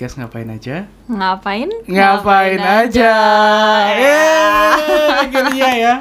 podcast 0.00 0.16
ngapain 0.16 0.48
aja? 0.48 0.88
Ngapain? 1.12 1.68
Ngapain, 1.84 2.56
aja. 2.56 3.12
Eh, 4.00 4.72
akhirnya 5.28 5.68
ya. 5.76 5.94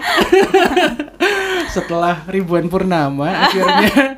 Setelah 1.75 2.23
ribuan 2.31 2.71
purnama, 2.71 3.27
akhirnya 3.51 4.15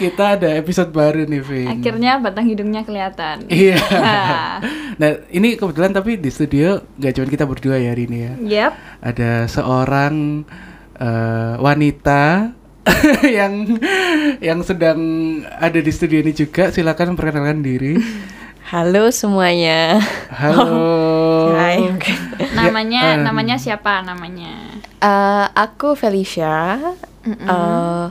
kita 0.00 0.40
ada 0.40 0.48
episode 0.56 0.96
baru 0.96 1.28
nih, 1.28 1.44
Vin. 1.44 1.68
Akhirnya 1.76 2.16
batang 2.24 2.48
hidungnya 2.48 2.88
kelihatan. 2.88 3.44
Iya. 3.52 3.76
Nah. 3.92 4.56
Nah, 4.98 5.14
ini 5.30 5.54
kebetulan 5.54 5.94
tapi 5.94 6.18
di 6.18 6.26
studio 6.26 6.82
nggak 6.98 7.12
cuma 7.14 7.30
kita 7.30 7.46
berdua 7.46 7.78
ya 7.78 7.94
hari 7.94 8.10
ini 8.10 8.18
ya. 8.18 8.32
Yep. 8.34 8.72
Ada 8.98 9.46
seorang 9.46 10.42
eh, 10.98 11.54
wanita 11.54 12.50
yang 13.38 13.78
yang 14.42 14.58
sedang 14.66 14.98
ada 15.54 15.78
di 15.78 15.92
studio 15.94 16.18
ini 16.18 16.34
juga. 16.34 16.74
Silakan 16.74 17.14
perkenalkan 17.14 17.62
diri. 17.62 17.94
Halo 18.68 19.08
semuanya. 19.08 19.96
Halo. 20.28 20.76
Hai. 21.56 21.88
Namanya 22.58 23.16
eh. 23.16 23.24
namanya 23.24 23.56
siapa 23.56 24.04
namanya? 24.04 24.76
Eh, 25.00 25.46
aku 25.56 25.96
Felicia. 25.96 26.76
Eh, 27.24 28.04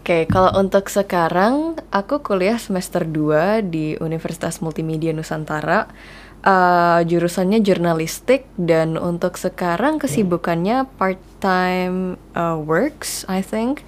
Oke, 0.00 0.24
kalau 0.32 0.48
untuk 0.56 0.88
sekarang 0.88 1.76
aku 1.92 2.24
kuliah 2.24 2.56
semester 2.56 3.04
2 3.04 3.68
di 3.68 3.92
Universitas 4.00 4.64
Multimedia 4.64 5.12
Nusantara. 5.12 5.92
Eh, 6.40 7.00
jurusannya 7.04 7.60
jurnalistik 7.60 8.48
dan 8.56 8.96
untuk 8.96 9.36
sekarang 9.36 10.00
kesibukannya 10.00 10.88
part-time 10.96 12.16
eh, 12.32 12.56
works, 12.64 13.28
I 13.28 13.44
think. 13.44 13.84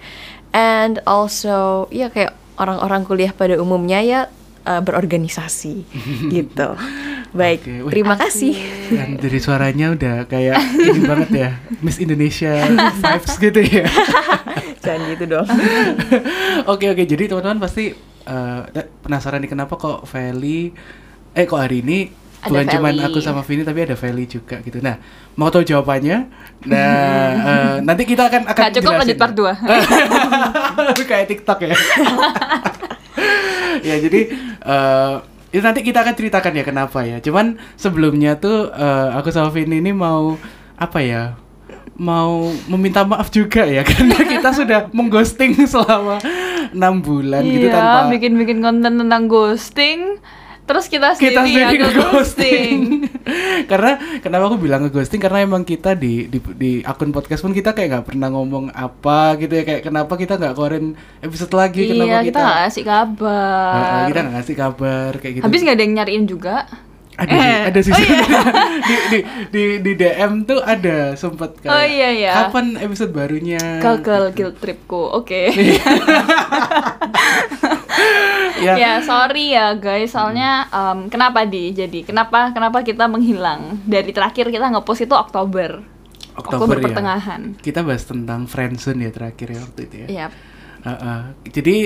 And 0.53 1.01
also, 1.09 1.89
ya 1.89 2.13
kayak 2.13 2.37
orang-orang 2.61 3.09
kuliah 3.09 3.33
pada 3.33 3.57
umumnya 3.57 4.05
ya 4.05 4.29
eh, 4.65 4.81
berorganisasi 4.81 5.75
gitu. 6.35 6.69
Baik, 7.35 7.67
Oke, 7.67 7.75
wih. 7.83 7.91
terima 7.91 8.15
kasih. 8.15 8.55
Dan 8.95 9.19
dari 9.19 9.39
suaranya 9.43 9.91
udah 9.91 10.17
kayak 10.31 10.55
ini 10.79 11.01
banget 11.03 11.31
ya, 11.35 11.51
Miss 11.83 11.99
Indonesia 11.99 12.63
vibes 12.95 13.35
gitu 13.43 13.59
ya. 13.59 13.91
Jangan 14.87 15.03
gitu 15.11 15.25
dong. 15.27 15.47
oke 16.73 16.87
oke, 16.95 17.03
jadi 17.03 17.27
teman-teman 17.27 17.59
pasti 17.59 17.91
eh, 18.31 18.61
penasaran 19.03 19.43
nih 19.43 19.51
kenapa 19.51 19.75
kok 19.75 20.07
Feli, 20.07 20.71
eh 21.35 21.43
kok 21.43 21.59
hari 21.59 21.83
ini 21.83 21.99
Ada 22.39 22.55
bukan 22.55 22.65
Feli. 22.71 23.03
aku 23.03 23.19
sama 23.19 23.43
Vini 23.43 23.67
tapi 23.67 23.83
ada 23.83 23.97
Feli 23.99 24.31
juga 24.31 24.63
gitu. 24.63 24.79
Nah, 24.79 25.01
mau 25.35 25.51
tahu 25.51 25.67
jawabannya? 25.67 26.31
Nah, 26.71 27.27
eh, 27.35 27.75
nanti 27.83 28.07
kita 28.07 28.31
akan 28.31 28.47
akan 28.47 28.63
Gak 28.63 28.73
cukup 28.79 28.93
lanjut 29.03 29.17
part 29.19 29.35
ya. 29.35 29.55
2 30.95 31.09
kayak 31.11 31.27
TikTok 31.35 31.59
ya. 31.67 31.75
Ya 33.85 34.01
jadi 34.01 34.21
eh 34.65 35.15
itu 35.55 35.63
nanti 35.63 35.87
kita 35.87 36.03
akan 36.03 36.15
ceritakan 36.19 36.51
ya 36.51 36.65
kenapa 36.67 37.07
ya. 37.07 37.23
Cuman 37.23 37.55
sebelumnya 37.79 38.35
tuh 38.35 38.75
eh, 38.75 39.09
aku 39.15 39.31
sama 39.31 39.55
Vini 39.55 39.79
ini 39.79 39.95
mau 39.95 40.35
apa 40.75 40.99
ya? 40.99 41.39
Mau 41.95 42.51
meminta 42.67 43.07
maaf 43.07 43.31
juga 43.31 43.63
ya 43.63 43.85
karena 43.89 44.19
kita 44.19 44.51
sudah 44.51 44.91
mengghosting 44.91 45.55
selama 45.63 46.19
enam 46.75 46.99
bulan 46.99 47.47
gitu 47.47 47.71
Iya, 47.71 47.79
tanpa 47.79 48.11
bikin-bikin 48.11 48.59
konten 48.59 48.99
tentang 48.99 49.31
ghosting. 49.31 50.19
Terus 50.65 50.89
kita 50.89 51.13
kita 51.13 51.45
sendiri, 51.45 51.61
sendiri 51.61 51.77
yang 51.77 51.93
nge-ghosting. 51.93 52.77
karena 53.71 53.91
kenapa 54.19 54.43
aku 54.47 54.57
bilang 54.57 54.81
nge-ghosting 54.83 55.19
karena 55.19 55.41
emang 55.41 55.63
kita 55.63 55.93
di, 55.93 56.25
di 56.25 56.39
di 56.57 56.71
akun 56.81 57.11
podcast 57.11 57.41
pun 57.41 57.51
kita 57.51 57.71
kayak 57.71 57.89
nggak 57.91 58.05
pernah 58.07 58.27
ngomong 58.29 58.71
apa 58.71 59.35
gitu 59.37 59.53
ya 59.53 59.63
kayak 59.63 59.81
kenapa 59.83 60.13
kita 60.15 60.35
nggak 60.35 60.53
keluarin 60.53 60.95
episode 61.21 61.53
lagi 61.53 61.87
kenapa 61.87 62.07
Iya, 62.07 62.19
kita 62.23 62.25
kita 62.25 62.43
gak 62.43 62.57
kasih 62.65 62.83
kabar. 62.83 63.75
Heeh, 63.75 64.03
kita 64.05 64.19
nggak 64.19 64.35
ngasih 64.35 64.55
kabar 64.55 65.11
kayak 65.15 65.33
gitu 65.35 65.43
Habis 65.45 65.59
nggak 65.61 65.75
ada 65.75 65.83
yang 65.83 65.95
nyariin 65.95 66.25
juga. 66.25 66.55
ada 67.15 67.31
sih 67.31 67.47
Eh, 67.47 67.63
ada 67.63 67.79
sih 67.79 67.93
oh 67.93 67.99
iya. 68.01 68.19
di, 68.83 68.95
di 69.07 69.19
di 69.47 69.63
di 69.79 69.93
DM 69.95 70.43
tuh 70.43 70.59
ada 70.59 71.15
sempet 71.15 71.63
kayak 71.63 71.71
Oh 71.71 71.85
iya, 71.85 72.09
iya. 72.11 72.33
kapan 72.43 72.75
episode 72.77 73.13
barunya 73.13 73.79
Gagal 73.79 74.33
guilt 74.33 74.57
tripku. 74.59 75.15
Oke. 75.15 75.53
ya, 78.65 78.75
ya 78.79 78.93
sorry 79.03 79.55
ya 79.55 79.75
guys. 79.77 80.15
Soalnya 80.15 80.69
em, 80.71 81.11
kenapa 81.11 81.45
di 81.45 81.75
jadi 81.75 82.05
kenapa 82.05 82.55
kenapa 82.55 82.81
kita 82.83 83.11
menghilang? 83.11 83.83
Dari 83.85 84.11
terakhir 84.15 84.49
kita 84.51 84.71
ngepost 84.73 85.07
itu 85.07 85.15
Oktober. 85.15 85.83
Oktober, 86.35 86.83
ya. 86.83 86.91
pertengahan. 86.91 87.55
Kita 87.63 87.87
bahas 87.87 88.03
tentang 88.03 88.51
friendzone 88.51 89.07
ya 89.07 89.11
terakhir 89.15 89.55
ya 89.55 89.61
waktu 89.63 89.81
itu 89.87 89.97
ya. 90.03 90.07
Iya. 90.11 90.27
Heeh. 90.83 91.21
Jadi 91.55 91.77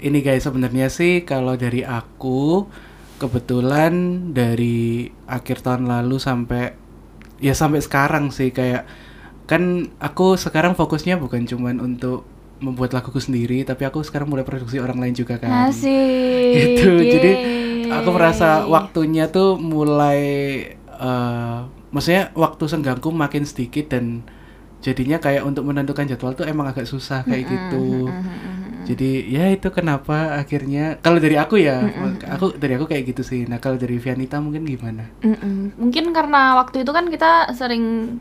ini 0.00 0.18
guys 0.24 0.44
sebenarnya 0.44 0.88
sih 0.88 1.28
kalau 1.28 1.56
dari 1.60 1.84
aku 1.84 2.68
kebetulan 3.16 3.92
dari 4.36 5.08
akhir 5.24 5.64
tahun 5.64 5.88
lalu 5.88 6.16
sampai 6.20 6.76
ya 7.40 7.56
sampai 7.56 7.80
sekarang 7.80 8.28
sih 8.32 8.52
kayak 8.52 8.84
kan 9.48 9.92
aku 10.02 10.36
sekarang 10.36 10.76
fokusnya 10.76 11.16
bukan 11.16 11.48
cuman 11.48 11.80
untuk 11.80 12.28
membuat 12.56 12.96
laguku 12.96 13.20
sendiri 13.20 13.60
tapi 13.68 13.84
aku 13.84 14.00
sekarang 14.00 14.32
mulai 14.32 14.44
produksi 14.44 14.80
orang 14.80 14.96
lain 14.96 15.14
juga 15.16 15.36
kan. 15.36 15.70
Asik. 15.70 16.52
gitu. 16.56 16.90
Jadi 17.00 17.32
Yeay. 17.32 17.92
aku 17.92 18.08
merasa 18.12 18.64
waktunya 18.64 19.28
tuh 19.28 19.60
mulai 19.60 20.20
eh 20.96 21.58
maksudnya 21.92 22.32
waktu 22.32 22.64
senggangku 22.68 23.08
makin 23.12 23.44
sedikit 23.44 23.92
dan 23.92 24.24
jadinya 24.84 25.16
kayak 25.16 25.42
untuk 25.44 25.64
menentukan 25.64 26.04
jadwal 26.04 26.36
tuh 26.36 26.44
emang 26.44 26.68
agak 26.68 26.84
susah 26.84 27.24
kayak 27.24 27.48
gitu. 27.48 28.12
Jadi 28.86 29.34
ya 29.34 29.50
itu 29.50 29.66
kenapa 29.74 30.38
akhirnya 30.38 31.02
kalau 31.02 31.18
dari 31.18 31.34
aku 31.34 31.58
ya, 31.58 31.82
aku 32.30 32.54
dari 32.54 32.78
aku 32.78 32.86
kayak 32.86 33.10
gitu 33.10 33.26
sih. 33.26 33.42
Nah 33.42 33.58
kalau 33.58 33.74
dari 33.74 33.98
Vianita 33.98 34.38
mungkin 34.38 34.62
gimana? 34.62 35.10
Mm-mm. 35.26 35.74
Mungkin 35.74 36.14
karena 36.14 36.54
waktu 36.54 36.86
itu 36.86 36.94
kan 36.94 37.10
kita 37.10 37.50
sering 37.50 38.18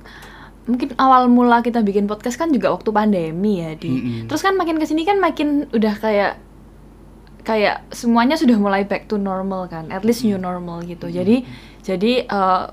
mungkin 0.65 0.97
awal 0.97 1.29
mula 1.29 1.61
kita 1.61 1.85
bikin 1.85 2.09
podcast 2.09 2.41
kan 2.41 2.49
juga 2.49 2.73
waktu 2.73 2.89
pandemi 2.89 3.61
ya 3.61 3.77
di. 3.77 3.91
Mm-mm. 3.93 4.21
Terus 4.25 4.41
kan 4.41 4.57
makin 4.57 4.81
ke 4.81 4.85
sini 4.89 5.05
kan 5.05 5.21
makin 5.21 5.69
udah 5.69 5.93
kayak 6.01 6.33
kayak 7.45 7.85
semuanya 7.93 8.33
sudah 8.33 8.57
mulai 8.57 8.89
back 8.89 9.05
to 9.05 9.21
normal 9.21 9.69
kan, 9.69 9.93
at 9.93 10.01
least 10.01 10.25
new 10.25 10.41
normal 10.41 10.81
gitu. 10.81 11.05
Jadi 11.13 11.45
jadi 11.85 12.25
eh, 12.25 12.63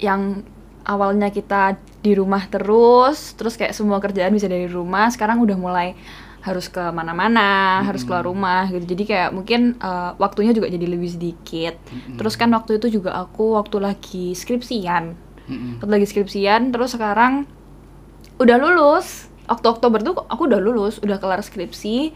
yang 0.00 0.40
awalnya 0.88 1.28
kita 1.28 1.76
di 2.02 2.16
rumah 2.16 2.48
terus, 2.48 3.36
terus 3.36 3.54
kayak 3.54 3.76
semua 3.76 4.00
kerjaan 4.00 4.32
bisa 4.32 4.48
dari 4.48 4.66
rumah, 4.66 5.12
sekarang 5.12 5.38
udah 5.44 5.54
mulai 5.54 5.94
harus 6.42 6.66
ke 6.66 6.82
mana-mana, 6.90 7.86
harus 7.86 8.02
keluar 8.02 8.26
rumah 8.26 8.66
gitu. 8.72 8.82
Jadi 8.96 9.04
kayak 9.04 9.30
mungkin 9.36 9.76
eh, 9.76 10.10
waktunya 10.16 10.56
juga 10.56 10.72
jadi 10.72 10.88
lebih 10.88 11.12
sedikit. 11.12 11.76
Terus 12.16 12.34
kan 12.40 12.48
waktu 12.56 12.80
itu 12.80 12.98
juga 12.98 13.12
aku 13.20 13.60
waktu 13.60 13.76
lagi 13.84 14.32
skripsian, 14.32 15.12
Mm-mm. 15.48 15.82
waktu 15.82 15.92
lagi 15.92 16.06
skripsian, 16.06 16.70
terus 16.70 16.94
sekarang 16.94 17.46
udah 18.38 18.56
lulus. 18.58 19.30
Waktu 19.46 19.66
Oktober 19.68 19.98
tuh 20.00 20.14
aku 20.30 20.48
udah 20.48 20.60
lulus, 20.62 21.02
udah 21.02 21.18
kelar 21.18 21.42
skripsi. 21.42 22.14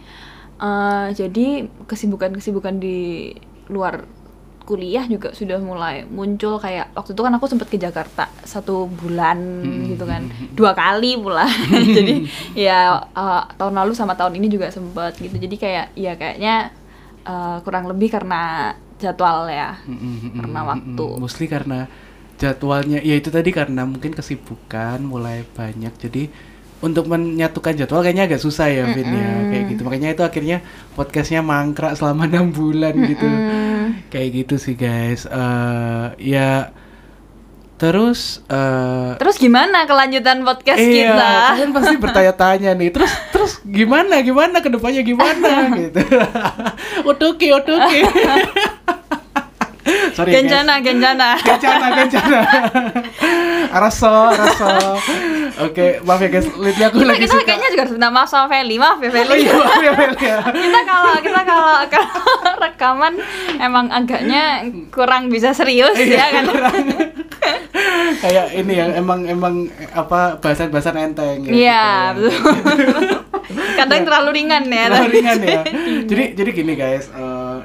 Eh, 0.57 1.09
jadi 1.13 1.69
kesibukan-kesibukan 1.85 2.81
di 2.81 3.35
luar 3.69 4.09
kuliah 4.67 5.07
juga 5.07 5.31
sudah 5.31 5.61
mulai 5.63 6.03
muncul. 6.09 6.59
Kayak 6.59 6.91
waktu 6.97 7.13
itu 7.15 7.23
kan 7.23 7.33
aku 7.37 7.47
sempet 7.47 7.69
ke 7.71 7.79
Jakarta 7.79 8.27
satu 8.43 8.89
bulan 8.89 9.39
gitu 9.91 10.07
kan. 10.09 10.27
Dua 10.57 10.73
kali 10.73 11.19
pula. 11.21 11.47
Jadi 11.97 12.27
ya 12.57 13.05
eh, 13.05 13.43
tahun 13.59 13.75
lalu 13.75 13.93
sama 13.95 14.17
tahun 14.17 14.39
ini 14.39 14.49
juga 14.49 14.73
sempet 14.73 15.19
gitu. 15.21 15.37
Jadi 15.37 15.55
kayak 15.61 15.87
ya 15.95 16.17
kayaknya 16.17 16.73
eh, 17.27 17.59
kurang 17.63 17.87
lebih 17.91 18.11
karena 18.11 18.73
jadwal 18.97 19.45
ya. 19.51 19.77
Karena 20.41 20.61
waktu. 20.65 21.07
Mostly 21.21 21.47
karena 21.47 21.85
jadwalnya, 22.37 23.01
ya 23.01 23.15
itu 23.17 23.33
tadi 23.33 23.51
karena 23.53 23.89
mungkin 23.89 24.13
kesibukan 24.13 25.01
mulai 25.01 25.43
banyak. 25.57 25.93
Jadi 25.97 26.29
untuk 26.85 27.09
menyatukan 27.09 27.73
jadwal 27.73 28.05
kayaknya 28.05 28.29
agak 28.29 28.41
susah 28.45 28.69
ya, 28.69 28.85
Vin 28.93 29.09
ya, 29.09 29.31
kayak 29.49 29.65
gitu. 29.73 29.81
Makanya 29.83 30.09
itu 30.13 30.23
akhirnya 30.23 30.61
podcastnya 30.93 31.41
mangkrak 31.41 31.97
selama 31.97 32.25
enam 32.31 32.53
bulan 32.53 32.93
gitu. 33.09 33.27
Kayak 34.13 34.29
gitu 34.45 34.55
sih 34.61 34.77
guys. 34.77 35.25
Eh 35.25 36.37
ya 36.37 36.71
terus 37.77 38.41
eh 38.49 39.21
terus 39.21 39.37
gimana 39.37 39.85
kelanjutan 39.85 40.41
podcast 40.49 40.81
iya, 40.81 41.13
kita 41.13 41.29
kalian 41.53 41.71
pasti 41.77 41.95
bertanya-tanya 42.05 42.71
nih. 42.77 42.89
Terus 42.93 43.13
terus 43.33 43.53
gimana 43.65 44.21
gimana 44.21 44.61
ke 44.61 44.69
depannya 44.69 45.01
gimana 45.01 45.49
gitu. 45.81 46.01
otoki 47.09 47.53
otoki. 47.57 48.01
Sorry 50.17 50.33
ya, 50.33 50.41
guys. 50.41 50.49
Genjana 50.49 50.75
Genjana 50.81 51.29
kencana. 51.93 52.41
Araso, 53.69 54.33
araso. 54.33 54.69
Oke, 55.69 56.01
maaf 56.03 56.21
ya 56.25 56.29
guys. 56.31 56.49
Lihatnya 56.49 56.87
aku 56.89 56.97
kita, 56.99 57.09
lagi 57.13 57.21
kita 57.21 57.35
suka. 57.37 57.45
kayaknya 57.45 57.69
juga 57.69 57.83
harus 57.85 57.95
minta 57.95 58.09
maaf 58.09 58.29
sama 58.29 58.47
Feli 58.49 58.77
maaf 58.81 58.97
ya 58.97 59.09
Oh 59.09 59.13
Feli 59.13 59.37
iya, 59.45 59.53
maaf 59.53 59.83
ya, 59.83 59.93
Mel, 59.93 60.13
ya. 60.17 60.39
kita 60.49 60.81
kalau 60.83 61.13
kita 61.21 61.41
kalau 61.45 61.73
kalau 61.93 62.09
rekaman 62.57 63.13
emang 63.59 63.87
agaknya 63.93 64.43
kurang 64.89 65.29
bisa 65.29 65.53
serius 65.53 65.93
Iya, 65.97 66.17
ya 66.17 66.27
kan. 66.33 66.45
Kayak 68.17 68.47
ini 68.57 68.73
ya, 68.73 68.87
emang 68.97 69.21
emang 69.29 69.55
apa 69.93 70.41
bahasan-bahasan 70.41 70.97
enteng 70.97 71.45
ya. 71.45 71.53
Iya, 71.53 71.85
gitu 72.17 72.29
ya. 72.33 72.41
betul. 72.65 73.05
Kadang 73.77 74.03
terlalu 74.03 74.31
ringan 74.43 74.65
ya. 74.67 74.85
Terlalu 74.89 75.11
ringan 75.13 75.39
ya. 75.45 75.61
Jadi 76.11 76.25
jadi 76.35 76.51
gini 76.51 76.73
guys, 76.75 77.07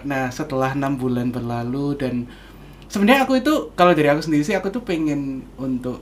eh, 0.02 0.08
nah 0.10 0.34
setelah 0.34 0.74
enam 0.74 0.98
bulan 0.98 1.30
berlalu 1.30 1.96
dan 1.96 2.26
sebenarnya 2.90 3.30
aku 3.30 3.40
itu 3.40 3.54
kalau 3.78 3.94
dari 3.94 4.10
aku 4.10 4.26
sendiri 4.26 4.44
sih 4.44 4.58
aku 4.58 4.74
tuh 4.74 4.82
pengen 4.82 5.46
untuk 5.56 6.02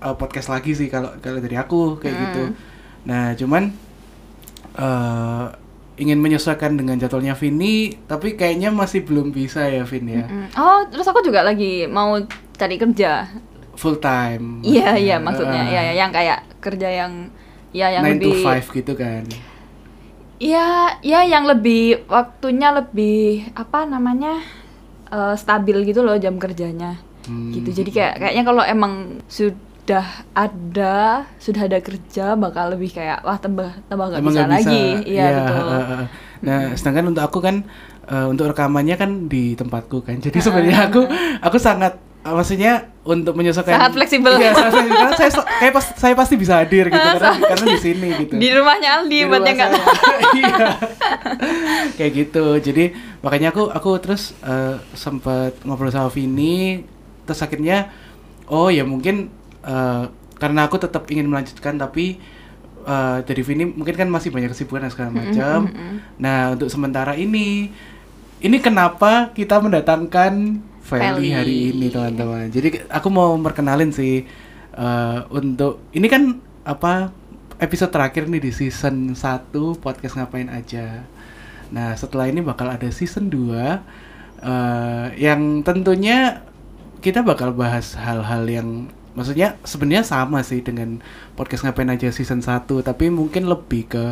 uh, 0.00 0.14
podcast 0.14 0.48
lagi 0.48 0.72
sih 0.72 0.86
kalau 0.86 1.12
kalau 1.18 1.42
dari 1.42 1.58
aku 1.58 1.98
kayak 1.98 2.16
gitu. 2.16 2.42
Nah 3.04 3.34
cuman 3.34 3.74
uh, 4.78 5.50
ingin 5.98 6.18
menyesuaikan 6.22 6.78
dengan 6.78 6.94
jadwalnya 6.94 7.34
Vini, 7.34 7.98
tapi 8.06 8.38
kayaknya 8.38 8.70
masih 8.70 9.02
belum 9.02 9.34
bisa 9.34 9.66
ya 9.66 9.82
Vin 9.82 10.06
ya. 10.06 10.24
Mm. 10.30 10.46
Oh, 10.54 10.80
terus 10.86 11.10
aku 11.10 11.26
juga 11.26 11.42
lagi 11.42 11.90
mau 11.90 12.14
cari 12.54 12.78
kerja. 12.78 13.26
Full 13.74 13.98
time. 13.98 14.62
Iya, 14.62 14.94
iya 14.94 15.16
maksudnya. 15.18 15.66
Iya, 15.66 15.80
ya, 15.90 15.92
yang 15.98 16.10
kayak 16.14 16.62
kerja 16.62 16.88
yang 16.88 17.12
ya 17.74 17.90
yang 17.90 18.06
9 18.06 18.14
lebih 18.14 18.42
to 18.42 18.46
5 18.46 18.78
gitu 18.78 18.92
kan. 18.94 19.22
Iya, 20.38 21.02
ya 21.02 21.26
yang 21.26 21.44
lebih 21.50 22.06
waktunya 22.06 22.70
lebih 22.70 23.50
apa 23.58 23.84
namanya? 23.84 24.38
eh, 25.12 25.34
stabil 25.36 25.76
gitu 25.88 26.04
loh 26.04 26.16
jam 26.20 26.36
kerjanya. 26.36 27.00
Hmm. 27.28 27.52
Gitu. 27.52 27.82
Jadi 27.82 27.90
kayak 27.92 28.14
kayaknya 28.20 28.44
kalau 28.44 28.62
emang 28.64 29.20
sudah 29.28 30.06
ada 30.32 31.24
sudah 31.40 31.62
ada 31.68 31.78
kerja 31.80 32.36
bakal 32.36 32.72
lebih 32.76 32.92
kayak 32.92 33.24
wah 33.24 33.36
tambah 33.40 33.68
tambah 33.88 34.06
nggak 34.12 34.22
bisa, 34.24 34.40
nggak 34.44 34.50
lagi. 34.52 34.84
Iya, 35.04 35.26
betul. 35.32 35.56
uh, 35.56 35.76
uh. 35.76 36.04
Nah, 36.38 36.60
sedangkan 36.78 37.04
untuk 37.10 37.24
aku 37.24 37.38
kan 37.42 37.56
uh, 38.08 38.26
untuk 38.30 38.52
rekamannya 38.52 38.96
kan 38.96 39.10
di 39.28 39.56
tempatku 39.56 40.04
kan. 40.04 40.20
Jadi 40.20 40.38
sebenarnya 40.40 40.88
aku 40.88 41.02
aku 41.40 41.56
sangat 41.60 41.96
uh, 41.98 42.07
maksudnya 42.24 42.90
untuk 43.06 43.32
menyesuaikan 43.38 43.78
Sangat 43.78 43.92
fleksibel. 43.94 44.32
Iya, 44.36 44.52
sangat 44.52 44.72
fleksibel. 44.74 44.98
Karena 45.00 45.16
saya 45.16 45.30
kayak 45.48 45.72
pas, 45.72 45.86
saya 45.96 46.14
pasti 46.18 46.34
bisa 46.36 46.52
hadir 46.60 46.84
gitu 46.92 47.08
karena 47.16 47.30
karena 47.40 47.64
di 47.72 47.80
sini 47.80 48.08
gitu. 48.20 48.32
Di 48.36 48.48
rumahnya 48.52 48.88
Aldi 49.00 49.18
Di 49.18 49.28
buat 49.28 49.42
yang 49.46 49.56
nggak 49.56 49.70
saya. 49.72 49.86
Iya. 50.38 50.68
kayak 51.96 52.12
gitu. 52.12 52.46
Jadi 52.60 52.84
makanya 53.24 53.48
aku 53.54 53.72
aku 53.72 53.90
terus 54.02 54.36
uh, 54.44 54.76
sempat 54.92 55.56
ngobrol 55.64 55.88
sama 55.88 56.12
Vini 56.12 56.84
terus 57.24 57.44
akhirnya 57.44 57.92
oh 58.48 58.72
ya 58.72 58.84
mungkin 58.84 59.28
uh, 59.64 60.08
karena 60.40 60.64
aku 60.64 60.80
tetap 60.80 61.04
ingin 61.12 61.28
melanjutkan 61.28 61.76
tapi 61.76 62.16
uh, 62.84 63.20
dari 63.24 63.42
Vini 63.44 63.68
mungkin 63.68 63.94
kan 63.96 64.08
masih 64.08 64.32
banyak 64.32 64.52
kesibukan 64.52 64.88
dan 64.88 64.92
segala 64.92 65.10
macam. 65.12 65.68
Nah, 66.20 66.56
untuk 66.56 66.68
sementara 66.68 67.16
ini 67.16 67.72
ini 68.38 68.56
kenapa 68.62 69.34
kita 69.34 69.58
mendatangkan 69.58 70.62
Feli 70.88 71.36
hari 71.36 71.76
ini 71.76 71.92
teman-teman. 71.92 72.48
Jadi 72.48 72.88
aku 72.88 73.12
mau 73.12 73.36
perkenalin 73.44 73.92
sih 73.92 74.24
uh, 74.72 75.28
untuk 75.28 75.84
ini 75.92 76.08
kan 76.08 76.40
apa 76.64 77.12
episode 77.60 77.92
terakhir 77.92 78.24
nih 78.24 78.48
di 78.48 78.52
season 78.56 79.12
1 79.12 79.52
podcast 79.84 80.16
ngapain 80.16 80.48
aja. 80.48 81.04
Nah, 81.68 81.92
setelah 81.92 82.32
ini 82.32 82.40
bakal 82.40 82.72
ada 82.72 82.88
season 82.88 83.28
2 83.28 83.36
uh, 83.36 83.76
yang 85.12 85.60
tentunya 85.60 86.40
kita 87.04 87.20
bakal 87.20 87.52
bahas 87.52 87.92
hal-hal 87.92 88.48
yang 88.48 88.88
maksudnya 89.12 89.60
sebenarnya 89.68 90.08
sama 90.08 90.40
sih 90.40 90.64
dengan 90.64 91.04
podcast 91.36 91.68
ngapain 91.68 91.92
aja 91.92 92.08
season 92.08 92.40
1 92.40 92.64
tapi 92.80 93.12
mungkin 93.12 93.44
lebih 93.50 93.92
ke 93.92 94.04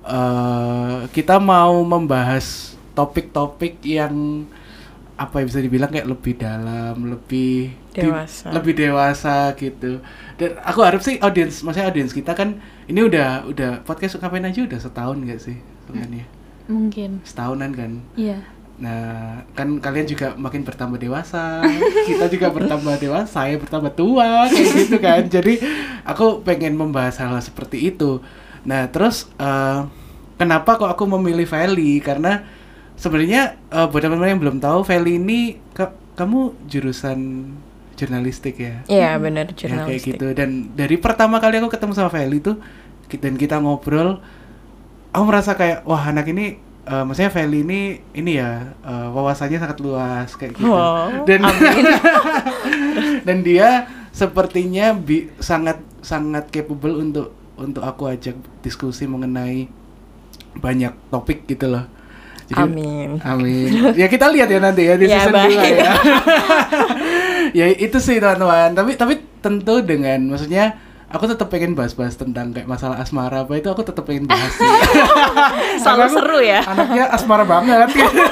eh 0.00 0.98
kita 1.12 1.36
mau 1.36 1.84
membahas 1.84 2.72
topik-topik 2.96 3.84
yang 3.84 4.48
apa 5.20 5.44
ya 5.44 5.44
bisa 5.44 5.60
dibilang 5.60 5.92
kayak 5.92 6.08
lebih 6.08 6.40
dalam, 6.40 6.96
lebih 7.12 7.76
di- 7.92 8.00
Dewasa. 8.08 8.48
lebih 8.56 8.72
dewasa 8.72 9.52
gitu. 9.52 10.00
Dan 10.40 10.56
aku 10.64 10.80
harap 10.80 11.04
sih 11.04 11.20
audiens, 11.20 11.60
maksudnya 11.60 11.92
audiens 11.92 12.16
kita 12.16 12.32
kan 12.32 12.56
ini 12.88 13.04
udah 13.04 13.44
udah 13.44 13.84
podcast 13.84 14.16
ngapain 14.16 14.48
aja 14.48 14.64
udah 14.64 14.80
setahun 14.80 15.20
gak 15.28 15.40
sih 15.44 15.60
sebenarnya? 15.84 16.24
Mungkin. 16.72 17.20
Setahunan 17.20 17.70
kan. 17.76 18.00
Iya. 18.16 18.40
Nah, 18.80 19.44
kan 19.52 19.76
kalian 19.76 20.08
juga 20.08 20.32
makin 20.40 20.64
bertambah 20.64 20.96
dewasa, 20.96 21.60
kita 22.08 22.32
juga 22.32 22.48
bertambah 22.48 22.96
dewasa, 22.96 23.28
saya 23.44 23.60
bertambah 23.60 23.92
tua, 23.92 24.48
kayak 24.48 24.68
gitu 24.72 24.96
kan. 24.96 25.22
Jadi 25.28 25.60
aku 26.08 26.40
pengen 26.40 26.80
membahas 26.80 27.20
hal, 27.20 27.36
-hal 27.36 27.44
seperti 27.44 27.92
itu. 27.92 28.24
Nah, 28.64 28.88
terus 28.88 29.28
eh, 29.36 29.84
kenapa 30.40 30.80
kok 30.80 30.88
aku 30.88 31.04
memilih 31.04 31.44
Feli? 31.44 32.00
Karena 32.00 32.40
sebenarnya 33.00 33.42
eh, 33.66 33.86
buat 33.88 33.98
teman-teman 33.98 34.30
yang 34.30 34.40
belum 34.40 34.58
tahu, 34.58 34.84
Feli 34.84 35.16
ini 35.16 35.40
ka- 35.72 35.96
kamu 36.14 36.52
jurusan 36.66 37.48
jurnalistik 37.96 38.56
ya? 38.56 38.84
Iya 38.86 39.16
benar 39.16 39.48
Ya, 39.48 39.56
kayak 39.56 39.60
jurnalistik. 39.60 40.12
gitu. 40.14 40.26
Dan 40.30 40.50
dari 40.72 40.96
pertama 40.96 41.36
kali 41.36 41.56
aku 41.56 41.68
ketemu 41.68 41.92
sama 41.92 42.08
Feli 42.08 42.38
tuh, 42.38 42.60
dan 43.10 43.34
kita 43.34 43.56
ngobrol, 43.56 44.20
aku 45.10 45.24
merasa 45.24 45.52
kayak 45.52 45.82
wah 45.82 46.00
anak 46.02 46.28
ini, 46.28 46.56
eh, 46.82 47.02
maksudnya 47.02 47.28
Feli 47.28 47.60
ini 47.60 47.80
ini 48.14 48.36
ya 48.36 48.72
eh, 48.78 49.08
wawasannya 49.10 49.58
sangat 49.58 49.78
luas 49.80 50.32
kayak 50.32 50.54
gitu. 50.54 50.68
Wow, 50.68 51.24
dan 51.24 51.40
dan 53.26 53.38
dia 53.40 53.68
sepertinya 54.10 54.92
bi- 54.92 55.30
sangat 55.38 55.80
sangat 56.00 56.48
capable 56.50 56.98
untuk 56.98 57.26
untuk 57.54 57.84
aku 57.84 58.08
ajak 58.08 58.34
diskusi 58.60 59.04
mengenai 59.04 59.68
banyak 60.56 60.92
topik 61.08 61.44
gitu 61.46 61.68
loh. 61.68 61.84
Amin. 62.58 63.22
Amin. 63.22 63.94
Ya 63.94 64.10
kita 64.10 64.26
lihat 64.26 64.50
ya 64.50 64.58
nanti 64.58 64.82
ya 64.90 64.94
di 64.98 65.06
Ya, 65.06 65.22
season 65.22 65.34
baik. 65.34 65.58
2 65.58 65.70
ya. 65.78 65.92
ya 67.58 67.66
itu 67.78 67.98
sih 68.02 68.18
teman-teman. 68.18 68.74
Tapi 68.74 68.90
tapi 68.98 69.14
tentu 69.38 69.78
dengan 69.86 70.18
maksudnya 70.34 70.74
aku 71.10 71.30
tetap 71.30 71.46
pengen 71.50 71.78
bahas-bahas 71.78 72.18
tentang 72.18 72.50
kayak 72.50 72.66
masalah 72.66 72.98
asmara 72.98 73.46
apa 73.46 73.54
itu 73.54 73.70
aku 73.70 73.86
tetap 73.86 74.02
pengen 74.02 74.26
bahas 74.26 74.50
sih. 74.50 74.66
Selalu 75.82 76.02
aku 76.02 76.14
seru 76.18 76.38
ya. 76.42 76.60
Anaknya 76.66 77.04
asmara 77.14 77.44
banget 77.46 77.88
gitu. 77.94 78.22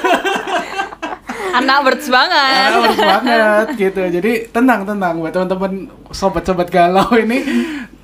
Anak 1.48 1.76
words 1.86 2.06
banget. 2.06 2.68
Karena 2.70 2.82
harus 2.82 2.98
banget 2.98 3.66
gitu. 3.78 4.00
Jadi 4.18 4.32
tenang 4.50 4.82
tenang 4.86 5.14
buat 5.18 5.30
teman-teman 5.34 5.90
sobat-sobat 6.10 6.70
galau 6.70 7.10
ini 7.18 7.38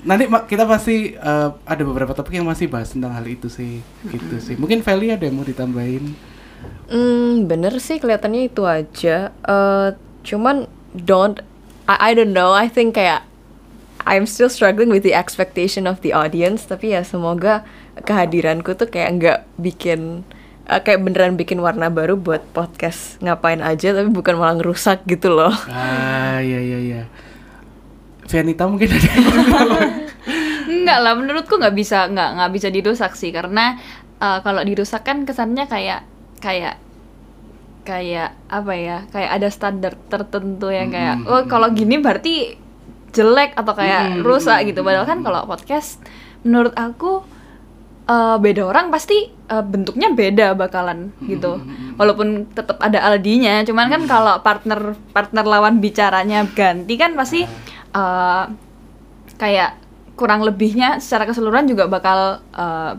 nanti 0.05 0.29
kita 0.29 0.65
pasti 0.69 1.17
eh, 1.17 1.49
ada 1.53 1.83
beberapa 1.83 2.13
topik 2.13 2.37
yang 2.37 2.49
masih 2.49 2.69
bahas 2.69 2.93
tentang 2.93 3.13
hal 3.17 3.25
itu 3.25 3.49
sih 3.49 3.81
gitu 4.09 4.37
sih. 4.39 4.55
Mungkin 4.61 4.85
Feli 4.85 5.11
ada 5.11 5.25
yang 5.25 5.41
mau 5.41 5.47
ditambahin? 5.49 6.15
Hmm, 6.89 7.49
bener 7.49 7.77
sih 7.81 7.97
kelihatannya 8.01 8.53
itu 8.53 8.63
aja. 8.69 9.33
Eh, 9.33 9.89
cuman 10.25 10.69
don't, 10.93 11.41
I, 11.89 11.97
I 12.01 12.17
don't 12.17 12.37
know. 12.37 12.53
I 12.53 12.69
think 12.69 12.97
kayak 12.97 13.25
I'm 14.05 14.29
still 14.29 14.53
struggling 14.53 14.93
with 14.93 15.01
the 15.01 15.17
expectation 15.17 15.89
of 15.89 16.05
the 16.05 16.13
audience. 16.13 16.69
Tapi 16.69 16.93
ya 16.93 17.01
semoga 17.01 17.65
kehadiranku 18.05 18.77
tuh 18.77 18.89
kayak 18.93 19.11
nggak 19.17 19.39
bikin 19.57 20.29
eh, 20.69 20.81
kayak 20.85 21.01
beneran 21.01 21.41
bikin 21.41 21.65
warna 21.65 21.89
baru 21.89 22.21
buat 22.21 22.45
podcast 22.53 23.17
ngapain 23.25 23.65
aja 23.65 23.97
tapi 23.97 24.13
bukan 24.13 24.37
malah 24.37 24.61
ngerusak 24.61 25.01
gitu 25.09 25.33
loh. 25.33 25.53
Ah 25.73 26.45
iya 26.45 26.61
iya 26.61 26.79
iya. 26.81 27.03
Vianita 28.25 28.65
mungkin 28.67 28.89
ada? 28.89 29.11
Enggak 30.65 30.99
lah, 31.01 31.13
menurutku 31.17 31.61
nggak 31.61 31.77
bisa 31.77 32.09
nggak 32.09 32.31
nggak 32.41 32.51
bisa 32.53 32.69
dirusak 32.73 33.13
sih. 33.15 33.31
Karena 33.31 33.77
uh, 34.19 34.41
kalau 34.41 34.65
dirusak 34.65 35.05
kan 35.05 35.25
kesannya 35.25 35.69
kayak 35.69 36.05
kayak 36.41 36.81
kayak 37.85 38.33
apa 38.49 38.73
ya 38.75 38.99
kayak 39.13 39.31
ada 39.37 39.49
standar 39.53 39.93
tertentu 40.09 40.73
yang 40.73 40.89
kayak 40.89 41.21
Mm, 41.21 41.29
oh 41.29 41.41
mm, 41.45 41.49
kalau 41.53 41.69
gini 41.69 42.01
berarti 42.01 42.57
jelek 43.13 43.53
atau 43.55 43.77
kayak 43.77 44.19
Mm, 44.19 44.25
rusak 44.25 44.65
mm, 44.65 44.67
gitu. 44.73 44.81
padahal 44.81 45.05
kan 45.05 45.21
kalau 45.21 45.45
podcast 45.45 46.01
menurut 46.41 46.73
aku 46.73 47.21
uh, 48.09 48.37
beda 48.41 48.65
orang 48.65 48.89
pasti 48.89 49.29
uh, 49.53 49.61
bentuknya 49.61 50.09
beda 50.17 50.57
bakalan 50.57 51.13
gitu. 51.29 51.61
walaupun 52.01 52.49
tetap 52.57 52.81
ada 52.81 53.05
Aldinya 53.05 53.61
cuman 53.63 53.87
kan 53.93 54.03
kalau 54.09 54.41
partner 54.41 54.97
partner 55.13 55.45
lawan 55.45 55.79
bicaranya 55.79 56.49
ganti 56.57 56.97
kan 56.97 57.13
pasti 57.13 57.45
uh, 57.95 58.51
kayak 59.41 59.81
kurang 60.15 60.47
lebihnya 60.47 61.03
secara 61.03 61.27
keseluruhan 61.27 61.67
juga 61.67 61.91
bakal 61.91 62.39
uh, 62.55 62.93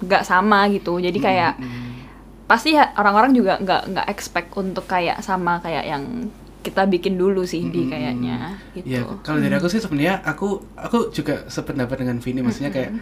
nggak 0.00 0.22
sama 0.24 0.68
gitu. 0.72 0.98
Jadi 1.00 1.18
kayak 1.20 1.58
Hmm, 1.60 2.04
pasti 2.48 2.76
orang-orang 2.76 3.32
juga 3.32 3.56
nggak 3.60 3.82
nggak 3.92 4.06
expect 4.12 4.52
untuk 4.56 4.84
kayak 4.84 5.24
sama 5.24 5.60
kayak 5.64 5.84
yang 5.88 6.28
kita 6.62 6.86
bikin 6.86 7.18
dulu 7.18 7.42
sih 7.42 7.66
di 7.74 7.84
Mm, 7.86 7.90
kayaknya 7.90 8.36
gitu. 8.76 8.86
Ya, 8.86 9.02
kalau 9.26 9.42
dari 9.42 9.54
aku 9.58 9.66
sih 9.66 9.82
sebenarnya 9.82 10.22
aku 10.22 10.62
aku 10.78 11.10
juga 11.10 11.42
sependapat 11.50 12.06
dengan 12.06 12.22
Vini 12.22 12.40
maksudnya 12.44 12.70
kayak 12.70 12.92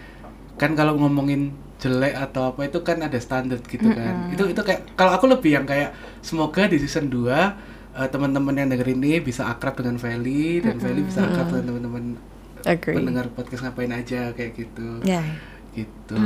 kan 0.57 0.73
kalau 0.73 0.97
ngomongin 0.97 1.53
jelek 1.81 2.13
atau 2.13 2.53
apa 2.53 2.69
itu 2.69 2.81
kan 2.81 3.01
ada 3.01 3.17
standar 3.21 3.61
gitu 3.65 3.85
kan. 3.93 4.33
Itu 4.33 4.49
itu 4.49 4.61
kayak 4.61 4.97
kalau 4.97 5.13
aku 5.13 5.25
lebih 5.29 5.61
yang 5.61 5.65
kayak 5.69 5.93
semoga 6.25 6.65
di 6.65 6.77
season 6.81 7.09
2 7.09 7.70
eh, 7.93 8.07
teman-teman 8.07 8.53
yang 8.53 8.67
dengerin 8.67 8.99
ini 8.99 9.19
bisa 9.19 9.47
akrab 9.47 9.75
dengan 9.75 9.95
Feli 9.95 10.59
dan 10.59 10.77
Feli 10.77 11.01
bisa 11.01 11.23
akrab 11.23 11.49
dengan 11.49 11.65
teman-teman 11.69 12.05
Agree. 12.63 12.93
pendengar 12.93 13.25
podcast 13.29 13.61
ngapain 13.63 13.89
aja 13.89 14.31
kayak 14.31 14.51
gitu. 14.53 15.01
Ya. 15.01 15.23
gitu. 15.71 16.19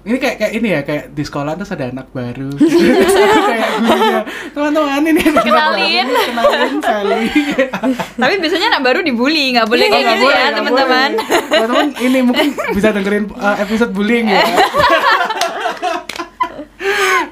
Ini 0.00 0.16
kayak 0.16 0.36
kayak 0.38 0.52
ini 0.54 0.68
ya 0.70 0.80
kayak 0.80 1.10
di 1.10 1.20
sekolah 1.20 1.52
terus 1.52 1.68
ada 1.68 1.90
anak 1.90 2.06
baru. 2.12 2.54
Terus 2.54 2.70
aku 3.18 3.40
kayak 3.44 3.70
gurunya. 3.76 4.20
Teman-teman 4.48 5.02
ini 5.04 5.20
ada 5.20 5.40
Kenalin. 5.42 6.06
baru, 6.06 6.22
kenalin 6.24 6.74
Sally 6.80 7.24
tapi 8.22 8.34
biasanya 8.38 8.66
anak 8.70 8.82
baru 8.82 8.98
dibully 9.00 9.52
nggak 9.52 9.66
boleh 9.66 9.84
Oh, 9.84 9.90
kayak 9.90 10.02
nggak 10.02 10.14
gitu 10.14 10.24
boleh, 10.24 10.32
ya 10.32 10.44
nggak 10.44 10.54
teman-teman. 10.56 11.10
teman-teman 11.50 11.86
ini 11.98 12.18
mungkin 12.22 12.46
bisa 12.72 12.88
dengerin 12.90 13.24
uh, 13.34 13.56
episode 13.58 13.90
bullying 13.90 14.26
ya 14.28 14.38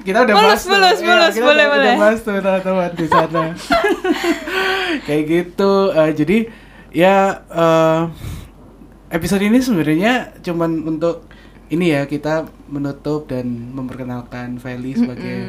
kita 0.05 0.19
udah 0.21 0.35
Mulus, 0.35 0.45
bahas 0.47 0.61
tuh. 0.61 0.71
mulus, 0.71 0.99
Iya, 0.99 1.09
mulus, 1.09 1.33
kita 1.33 1.45
boleh, 1.45 1.57
udah, 1.57 1.73
boleh. 1.73 1.89
udah 1.89 1.95
bahas 1.99 2.19
tuh 2.21 2.35
teman-teman 2.37 2.91
di 2.95 3.07
sana 3.07 3.43
kayak 5.07 5.25
gitu 5.27 5.73
Eh, 5.91 6.11
jadi 6.13 6.39
ya 6.93 7.17
eh, 7.43 8.01
episode 9.11 9.43
ini 9.43 9.59
sebenarnya 9.59 10.13
cuman 10.41 10.71
untuk 10.87 11.25
ini 11.67 11.91
ya 11.91 12.05
kita 12.05 12.45
menutup 12.69 13.25
dan 13.25 13.49
memperkenalkan 13.73 14.57
Feli 14.57 14.93
sebagai 14.95 15.49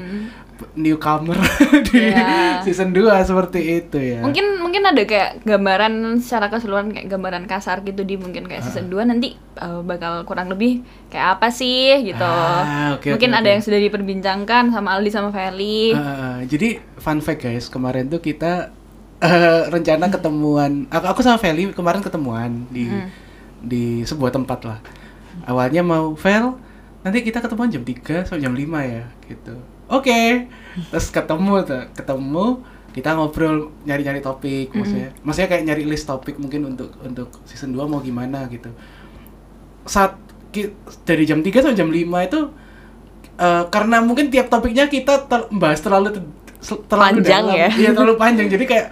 newcomer 0.73 1.35
di 1.91 2.11
Iya. 2.11 2.63
season 2.63 2.91
2 2.91 3.03
seperti 3.21 3.59
itu 3.83 3.97
ya 3.99 4.23
Mungkin 4.23 4.59
mungkin 4.59 4.81
ada 4.85 5.03
kayak 5.03 5.43
gambaran 5.43 6.19
secara 6.19 6.47
keseluruhan 6.47 6.91
kayak 6.91 7.07
gambaran 7.07 7.43
kasar 7.45 7.81
gitu 7.81 8.03
di 8.03 8.15
mungkin 8.15 8.45
kayak 8.45 8.63
season 8.63 8.87
2 8.87 9.07
nanti 9.07 9.35
uh, 9.57 9.79
bakal 9.81 10.23
kurang 10.23 10.47
lebih 10.47 10.83
kayak 11.07 11.39
apa 11.39 11.47
sih 11.49 12.03
gitu. 12.03 12.23
Ah, 12.23 12.95
oke, 12.95 13.07
mungkin 13.15 13.31
oke, 13.31 13.39
ada 13.39 13.47
oke. 13.47 13.53
yang 13.55 13.63
sudah 13.63 13.79
diperbincangkan 13.79 14.63
sama 14.69 14.95
Aldi 14.95 15.09
sama 15.09 15.29
Feli. 15.31 15.91
Uh, 15.91 16.43
jadi 16.45 16.79
fun 16.95 17.19
fact 17.19 17.43
guys, 17.43 17.67
kemarin 17.67 18.07
tuh 18.07 18.19
kita 18.19 18.71
uh, 19.19 19.61
rencana 19.67 20.11
ketemuan. 20.11 20.85
Aku, 20.91 21.05
aku 21.07 21.19
sama 21.23 21.39
Feli 21.39 21.71
kemarin 21.71 21.99
ketemuan 21.99 22.67
di 22.67 22.91
di 23.59 24.03
sebuah 24.03 24.31
tempat 24.31 24.59
lah. 24.63 24.79
Awalnya 25.43 25.81
mau 25.81 26.15
Fel, 26.15 26.55
nanti 27.01 27.19
kita 27.19 27.39
ketemuan 27.39 27.67
jam 27.67 27.81
3 27.81 28.27
sampai 28.27 28.43
jam 28.43 28.53
5 28.53 28.61
ya, 28.85 29.03
gitu. 29.25 29.55
Oke. 29.87 30.49
Terus 30.87 31.07
ketemu 31.07 31.63
tuh, 31.63 31.83
ketemu 31.91 32.45
kita 32.91 33.11
ngobrol 33.11 33.55
nyari-nyari 33.83 34.19
topik 34.19 34.71
maksudnya. 34.71 35.11
Maksudnya 35.21 35.49
kayak 35.49 35.63
nyari 35.65 35.83
list 35.83 36.05
topik 36.05 36.35
mungkin 36.35 36.63
untuk 36.65 36.95
untuk 36.99 37.29
season 37.43 37.71
2 37.71 37.85
mau 37.85 37.99
gimana 37.99 38.47
gitu. 38.47 38.71
Saat 39.83 40.15
dari 41.03 41.23
jam 41.23 41.39
3 41.39 41.51
sampai 41.61 41.75
jam 41.75 41.87
5 41.87 41.99
itu 42.23 42.39
eh, 43.35 43.63
karena 43.67 43.99
mungkin 43.99 44.31
tiap 44.31 44.47
topiknya 44.47 44.87
kita 44.87 45.27
ter- 45.27 45.51
bahas 45.51 45.79
terlalu 45.79 46.15
te- 46.15 46.23
sel- 46.57 46.83
terlalu 46.85 47.19
Panjang 47.19 47.43
dalam. 47.43 47.55
ya? 47.57 47.69
Iya, 47.69 47.89
terlalu 47.91 48.15
panjang. 48.15 48.47
Jadi 48.47 48.65
kayak 48.65 48.87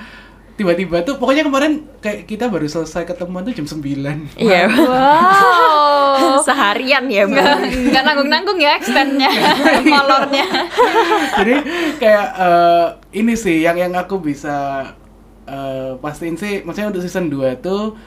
tiba-tiba 0.53 1.01
tuh 1.01 1.17
pokoknya 1.17 1.49
kemarin 1.49 1.81
kayak 1.97 2.29
kita 2.29 2.45
baru 2.45 2.69
selesai 2.69 3.09
ketemuan 3.09 3.41
tuh 3.41 3.57
jam 3.57 3.65
9. 3.65 4.37
Iya. 4.37 4.69
Wow. 4.69 6.37
Seharian 6.47 7.09
ya, 7.09 7.25
Bang. 7.25 7.65
nggak 7.89 8.03
nanggung-nanggung 8.05 8.59
ya 8.61 8.77
extendnya, 8.77 9.33
molornya. 9.93 10.45
Jadi 11.41 11.55
kayak 11.97 12.27
eh, 12.37 12.87
ini 13.17 13.33
sih 13.33 13.65
yang 13.65 13.81
yang 13.81 13.93
aku 13.97 14.21
bisa 14.21 14.87
eh, 15.49 15.97
pastiin 15.97 16.37
sih 16.37 16.61
maksudnya 16.61 16.93
untuk 16.93 17.01
season 17.01 17.33
2 17.33 17.57
tuh 17.65 17.97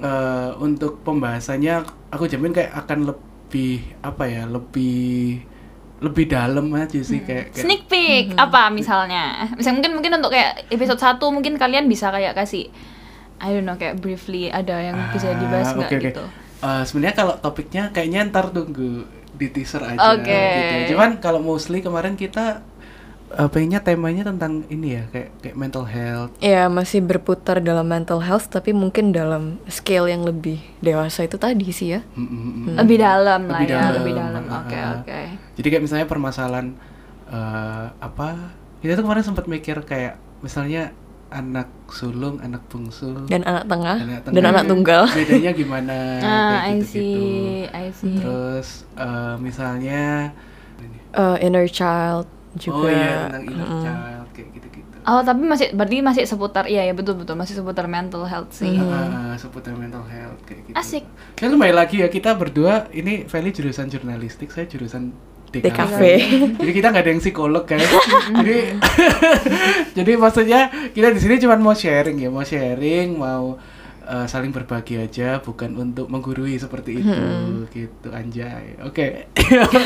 eh, 0.00 0.50
untuk 0.56 1.04
pembahasannya 1.04 1.84
aku 2.08 2.24
jamin 2.24 2.56
kayak 2.56 2.72
akan 2.72 3.12
lebih 3.12 3.84
apa 4.00 4.24
ya, 4.24 4.42
lebih 4.48 5.44
lebih 5.96 6.28
dalam 6.28 6.68
aja 6.72 6.98
sih 6.98 7.20
kayak, 7.20 7.50
kayak 7.50 7.64
Sneak 7.64 7.82
peek 7.86 8.36
apa 8.36 8.68
misalnya? 8.68 9.48
Misal 9.52 9.72
mungkin 9.72 9.96
mungkin 9.96 10.12
untuk 10.14 10.28
kayak 10.28 10.68
episode 10.68 11.00
1 11.00 11.16
mungkin 11.26 11.56
kalian 11.56 11.86
bisa 11.86 12.08
kayak 12.08 12.36
kasih 12.36 12.68
I 13.36 13.48
don't 13.50 13.64
know 13.64 13.74
kayak 13.74 13.96
briefly 13.96 14.48
ada 14.48 14.76
yang 14.76 14.96
bisa 15.10 15.28
Ah, 15.28 15.36
dibahas 15.36 15.68
nggak 15.70 15.88
oke, 15.88 15.94
oke. 15.94 16.06
gitu. 16.06 16.24
Eh, 16.58 16.82
sebenarnya 16.84 17.14
kalau 17.14 17.34
topiknya 17.36 17.82
kayaknya 17.90 18.24
ntar 18.26 18.48
tunggu 18.48 19.04
di 19.32 19.46
teaser 19.48 19.84
aja 19.84 20.16
Oke. 20.16 20.32
gitu. 20.32 20.96
Cuman 20.96 21.16
kalau 21.16 21.36
mostly 21.38 21.80
kemarin 21.80 22.12
kita 22.12 22.64
eh, 23.28 23.48
pengennya 23.48 23.80
temanya 23.80 24.24
tentang 24.24 24.64
ini 24.66 24.96
ya 24.96 25.04
kayak 25.10 25.28
kayak 25.40 25.52
mental 25.54 25.84
health. 25.84 26.32
Ya 26.38 26.68
masih 26.68 27.00
berputar 27.00 27.60
dalam 27.60 27.84
mental 27.84 28.20
health 28.20 28.48
tapi 28.48 28.72
mungkin 28.72 29.12
dalam 29.12 29.60
scale 29.66 30.08
yang 30.08 30.24
lebih 30.24 30.56
dewasa 30.78 31.24
itu 31.24 31.36
tadi 31.36 31.68
sih 31.68 31.92
ya. 31.92 32.00
Mm. 32.16 32.80
Lebih 32.80 32.98
dalam 32.98 33.40
lah 33.48 33.60
Lebih 33.60 33.68
ya, 33.68 33.76
dalam, 33.78 33.94
lebih 33.98 34.12
dalam. 34.14 34.42
ah, 34.46 34.60
Oke, 34.60 34.76
ah. 34.76 34.92
oke. 35.00 35.20
Jadi 35.56 35.66
kayak 35.66 35.84
misalnya 35.84 36.06
permasalahan 36.06 36.76
eh, 37.28 37.86
apa? 37.98 38.28
Kita 38.78 38.92
tuh 38.94 39.04
kemarin 39.04 39.24
sempat 39.24 39.48
mikir 39.48 39.80
kayak 39.82 40.14
misalnya 40.40 40.92
anak 41.26 41.66
sulung, 41.90 42.38
anak 42.38 42.62
bungsu, 42.70 43.26
Dan 43.26 43.42
anak 43.42 43.66
tengah 43.66 43.98
anak 43.98 44.20
dan 44.22 44.30
tengah. 44.30 44.50
anak 44.54 44.64
tunggal. 44.70 45.02
bedanya 45.10 45.50
gimana? 45.60 45.96
Ah, 46.22 46.38
kayak 46.46 46.62
I 46.62 46.72
gitu-gitu. 46.78 46.92
see, 46.92 47.60
I 47.66 47.86
see. 47.90 48.14
Terus 48.14 48.68
eh, 48.94 49.34
misalnya 49.40 50.30
Eh, 51.16 51.36
inner 51.40 51.64
child 51.66 52.28
juga. 52.54 52.76
oh 52.76 52.88
iya 52.88 53.12
tentang 53.26 53.44
inner 53.48 53.64
Mm-mm. 53.66 53.82
child 53.82 54.28
kayak 54.36 54.48
gitu-gitu. 54.52 54.96
Oh, 55.02 55.20
tapi 55.22 55.42
masih 55.42 55.66
berarti 55.72 55.96
masih 56.02 56.22
seputar 56.26 56.64
iya 56.66 56.82
ya 56.82 56.92
betul 56.92 57.16
betul 57.16 57.34
masih 57.34 57.56
seputar 57.56 57.88
mental 57.88 58.26
health 58.26 58.52
sih. 58.52 58.76
Ah, 58.76 59.32
seputar 59.34 59.72
mental 59.74 60.04
health 60.04 60.36
kayak 60.44 60.68
gitu. 60.68 60.76
Asik. 60.76 61.04
Kan 61.34 61.48
kembali 61.50 61.72
lagi 61.72 62.04
ya 62.04 62.08
kita 62.08 62.36
berdua 62.36 62.86
ini 62.92 63.24
Feli 63.24 63.48
jurusan 63.50 63.88
jurnalistik, 63.88 64.52
saya 64.52 64.68
jurusan 64.68 65.14
DKV. 65.62 65.72
DKV. 65.72 66.02
Jadi 66.60 66.72
kita 66.74 66.86
nggak 66.92 67.04
ada 67.04 67.10
yang 67.12 67.22
psikolog 67.22 67.64
kan. 67.64 67.80
jadi 68.42 68.56
jadi 69.98 70.12
maksudnya 70.18 70.60
kita 70.92 71.14
di 71.14 71.20
sini 71.20 71.34
cuma 71.40 71.56
mau 71.56 71.74
sharing 71.76 72.16
ya, 72.20 72.28
mau 72.28 72.44
sharing, 72.44 73.08
mau 73.16 73.56
eh, 74.06 74.26
saling 74.28 74.52
berbagi 74.52 75.00
aja, 75.00 75.40
bukan 75.40 75.74
untuk 75.76 76.06
menggurui 76.12 76.56
seperti 76.60 77.00
itu 77.00 77.22
gitu 77.72 78.08
anjay. 78.12 78.78
Oke. 78.84 79.30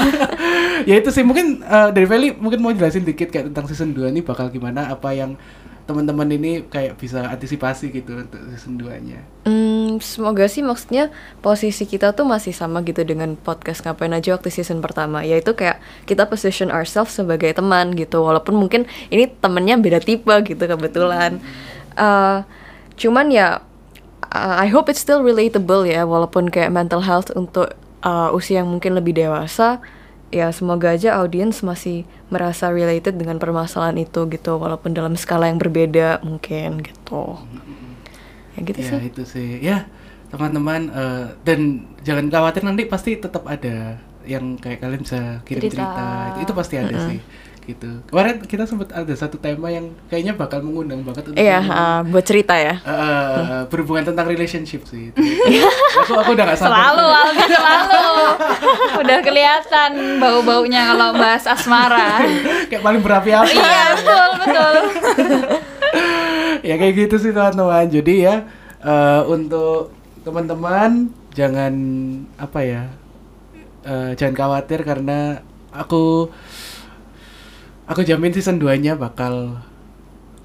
ya 0.88 0.94
itu 0.96 1.10
sih 1.14 1.22
mungkin 1.22 1.62
eh, 1.62 1.88
dari 1.94 2.06
Feli 2.08 2.34
mungkin 2.34 2.60
mau 2.60 2.74
jelasin 2.74 3.06
dikit 3.06 3.30
kayak 3.30 3.52
tentang 3.52 3.66
season 3.70 3.94
2 3.94 4.12
ini 4.12 4.20
bakal 4.24 4.48
gimana 4.48 4.90
apa 4.90 5.12
yang 5.14 5.36
teman-teman 5.90 6.28
ini 6.30 6.52
kayak 6.70 6.94
bisa 6.94 7.26
antisipasi 7.26 7.90
gitu 7.90 8.22
untuk 8.22 8.38
season 8.54 8.78
2-nya. 8.78 9.20
Hmm, 9.42 9.69
semoga 9.99 10.47
sih 10.47 10.62
maksudnya 10.62 11.11
posisi 11.42 11.82
kita 11.90 12.14
tuh 12.14 12.23
masih 12.23 12.54
sama 12.54 12.87
gitu 12.87 13.02
dengan 13.02 13.35
podcast 13.35 13.82
ngapain 13.82 14.14
aja 14.14 14.38
waktu 14.38 14.54
season 14.54 14.78
pertama. 14.78 15.26
Yaitu 15.26 15.59
kayak 15.59 15.82
kita 16.06 16.30
position 16.30 16.70
ourselves 16.70 17.18
sebagai 17.18 17.50
teman 17.50 17.99
gitu. 17.99 18.23
Walaupun 18.23 18.54
mungkin 18.54 18.87
ini 19.11 19.26
temennya 19.26 19.75
beda 19.82 19.99
tipe 19.99 20.30
gitu 20.47 20.62
kebetulan. 20.62 21.42
Eh, 21.99 22.38
cuman 22.94 23.26
ya 23.35 23.64
uh, 24.30 24.56
I 24.62 24.70
hope 24.70 24.87
it's 24.87 25.02
still 25.02 25.26
relatable 25.26 25.82
ya. 25.82 26.06
Walaupun 26.06 26.54
kayak 26.54 26.70
mental 26.70 27.02
health 27.02 27.35
untuk 27.35 27.75
uh, 28.06 28.30
usia 28.30 28.62
yang 28.62 28.70
mungkin 28.70 28.94
lebih 28.94 29.18
dewasa 29.18 29.82
ya 30.30 30.54
semoga 30.54 30.94
aja 30.94 31.18
audiens 31.18 31.59
masih 31.66 32.06
merasa 32.30 32.70
related 32.70 33.18
dengan 33.18 33.42
permasalahan 33.42 33.99
itu 33.99 34.30
gitu. 34.30 34.62
Walaupun 34.62 34.94
dalam 34.94 35.18
skala 35.18 35.50
yang 35.50 35.59
berbeda 35.59 36.23
mungkin 36.23 36.87
gitu 36.87 37.42
ya 38.50 38.61
gitu 38.61 38.78
ya 38.78 38.90
sih 38.90 39.00
itu 39.07 39.23
sih 39.25 39.49
ya 39.61 39.78
teman-teman 40.28 40.90
eh, 40.90 41.26
dan 41.42 41.61
jangan 42.00 42.26
khawatir 42.28 42.62
nanti 42.62 42.87
pasti 42.87 43.16
tetap 43.16 43.42
ada 43.45 43.99
yang 44.23 44.54
kayak 44.57 44.78
kalian 44.78 45.00
bisa 45.00 45.40
kirim 45.42 45.64
Cerita. 45.64 45.75
cerita, 45.75 46.07
Itu, 46.30 46.38
itu 46.45 46.52
pasti 46.52 46.75
ada 46.76 46.99
sih 47.09 47.21
gitu 47.61 48.02
kemarin 48.09 48.40
kita 48.40 48.64
sempat 48.64 48.88
ada 48.90 49.14
satu 49.14 49.37
tema 49.37 49.69
yang 49.69 49.92
kayaknya 50.09 50.33
bakal 50.33 50.59
mengundang 50.59 51.04
banget 51.04 51.28
untuk 51.28 51.38
Iya, 51.38 51.61
uh, 51.61 52.00
buat 52.02 52.25
cerita 52.25 52.57
ya. 52.57 52.80
eh, 52.80 52.97
eh, 53.37 53.62
berhubungan 53.69 54.11
tentang 54.11 54.26
relationship 54.26 54.83
sih 54.88 55.12
itu. 55.12 55.19
aku 56.02 56.12
aku 56.19 56.30
udah 56.35 56.45
gak 56.50 56.59
sabar 56.59 56.73
Selalu 56.73 57.04
Aldi 57.07 57.45
selalu. 57.47 58.07
Udah 59.04 59.19
kelihatan 59.21 59.90
bau-baunya 60.19 60.88
kalau 60.88 61.09
bahas 61.14 61.45
asmara. 61.47 62.25
kayak 62.73 62.83
paling 62.83 63.02
berapi-api 63.04 63.52
iya, 63.52 63.85
betul, 63.95 64.28
betul. 64.40 64.75
ya 66.60 66.74
kayak 66.80 66.94
gitu 67.06 67.16
sih 67.18 67.32
teman-teman. 67.32 67.86
Jadi 67.88 68.14
ya 68.24 68.46
eh, 68.84 69.22
untuk 69.28 69.92
teman-teman 70.24 71.08
jangan 71.32 71.74
apa 72.36 72.60
ya 72.60 72.82
eh, 73.86 74.12
jangan 74.16 74.34
khawatir 74.36 74.84
karena 74.84 75.40
aku 75.72 76.28
aku 77.86 78.00
jamin 78.02 78.34
season 78.34 78.58
2 78.58 78.82
nya 78.82 78.92
bakal 78.94 79.58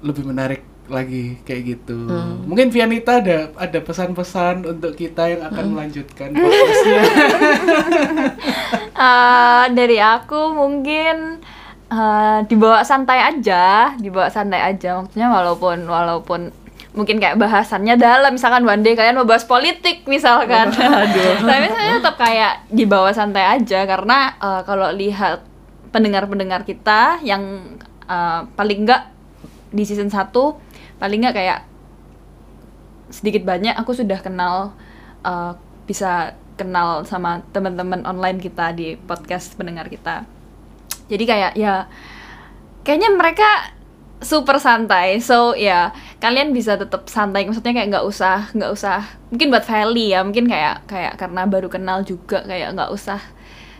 lebih 0.02 0.26
menarik 0.26 0.62
lagi 0.86 1.42
kayak 1.42 1.62
gitu. 1.76 2.06
Mungkin 2.46 2.70
Vianita 2.70 3.18
ada 3.18 3.50
ada 3.58 3.78
pesan-pesan 3.82 4.62
untuk 4.70 4.94
kita 4.94 5.26
yang 5.26 5.42
akan 5.50 5.74
melanjutkan 5.74 6.30
podcastnya? 6.34 7.02
Eh, 8.96 9.64
dari 9.76 10.00
aku 10.00 10.56
mungkin 10.56 11.44
eh, 11.90 12.38
dibawa 12.46 12.82
santai 12.82 13.22
aja, 13.22 13.94
dibawa 13.98 14.28
santai 14.30 14.62
aja. 14.62 15.02
Maksudnya 15.02 15.28
walaupun 15.30 15.86
walaupun 15.86 16.40
mungkin 16.96 17.20
kayak 17.20 17.36
bahasannya 17.36 18.00
dalam, 18.00 18.32
misalkan 18.34 18.64
one 18.64 18.80
day 18.80 18.96
kalian 18.96 19.20
mau 19.20 19.28
bahas 19.28 19.44
politik 19.44 20.08
misalkan. 20.08 20.72
Tapi 21.48 21.66
saya 21.70 22.00
tetap 22.00 22.16
kayak 22.16 22.66
dibawa 22.72 23.12
santai 23.12 23.44
aja 23.60 23.84
karena 23.84 24.34
eh, 24.40 24.60
kalau 24.64 24.88
lihat 24.90 25.44
pendengar-pendengar 25.92 26.64
kita 26.64 27.20
yang 27.22 27.76
eh, 28.08 28.40
paling 28.56 28.88
enggak 28.88 29.12
di 29.70 29.84
season 29.84 30.08
1 30.08 30.32
paling 30.96 31.18
enggak 31.20 31.36
kayak 31.36 31.60
sedikit 33.12 33.44
banyak 33.44 33.76
aku 33.76 33.92
sudah 33.92 34.18
kenal 34.24 34.72
eh, 35.22 35.52
bisa 35.86 36.34
kenal 36.56 37.04
sama 37.04 37.44
teman-teman 37.52 38.02
online 38.08 38.40
kita 38.40 38.72
di 38.72 38.96
podcast 38.96 39.54
pendengar 39.54 39.92
kita. 39.92 40.24
Jadi 41.06 41.24
kayak 41.24 41.52
ya 41.54 41.86
kayaknya 42.82 43.10
mereka 43.14 43.74
super 44.18 44.56
santai. 44.58 45.20
So 45.20 45.52
ya 45.52 45.92
kalian 46.18 46.50
bisa 46.50 46.74
tetap 46.74 47.06
santai. 47.06 47.44
Maksudnya 47.46 47.72
kayak 47.76 47.88
nggak 47.92 48.06
usah 48.06 48.50
nggak 48.54 48.72
usah 48.72 49.04
mungkin 49.30 49.48
buat 49.52 49.64
Feli 49.66 50.14
ya 50.14 50.22
mungkin 50.22 50.46
kayak 50.48 50.88
kayak 50.88 51.14
karena 51.18 51.42
baru 51.44 51.68
kenal 51.68 52.02
juga 52.02 52.42
kayak 52.46 52.74
nggak 52.74 52.90
usah 52.90 53.20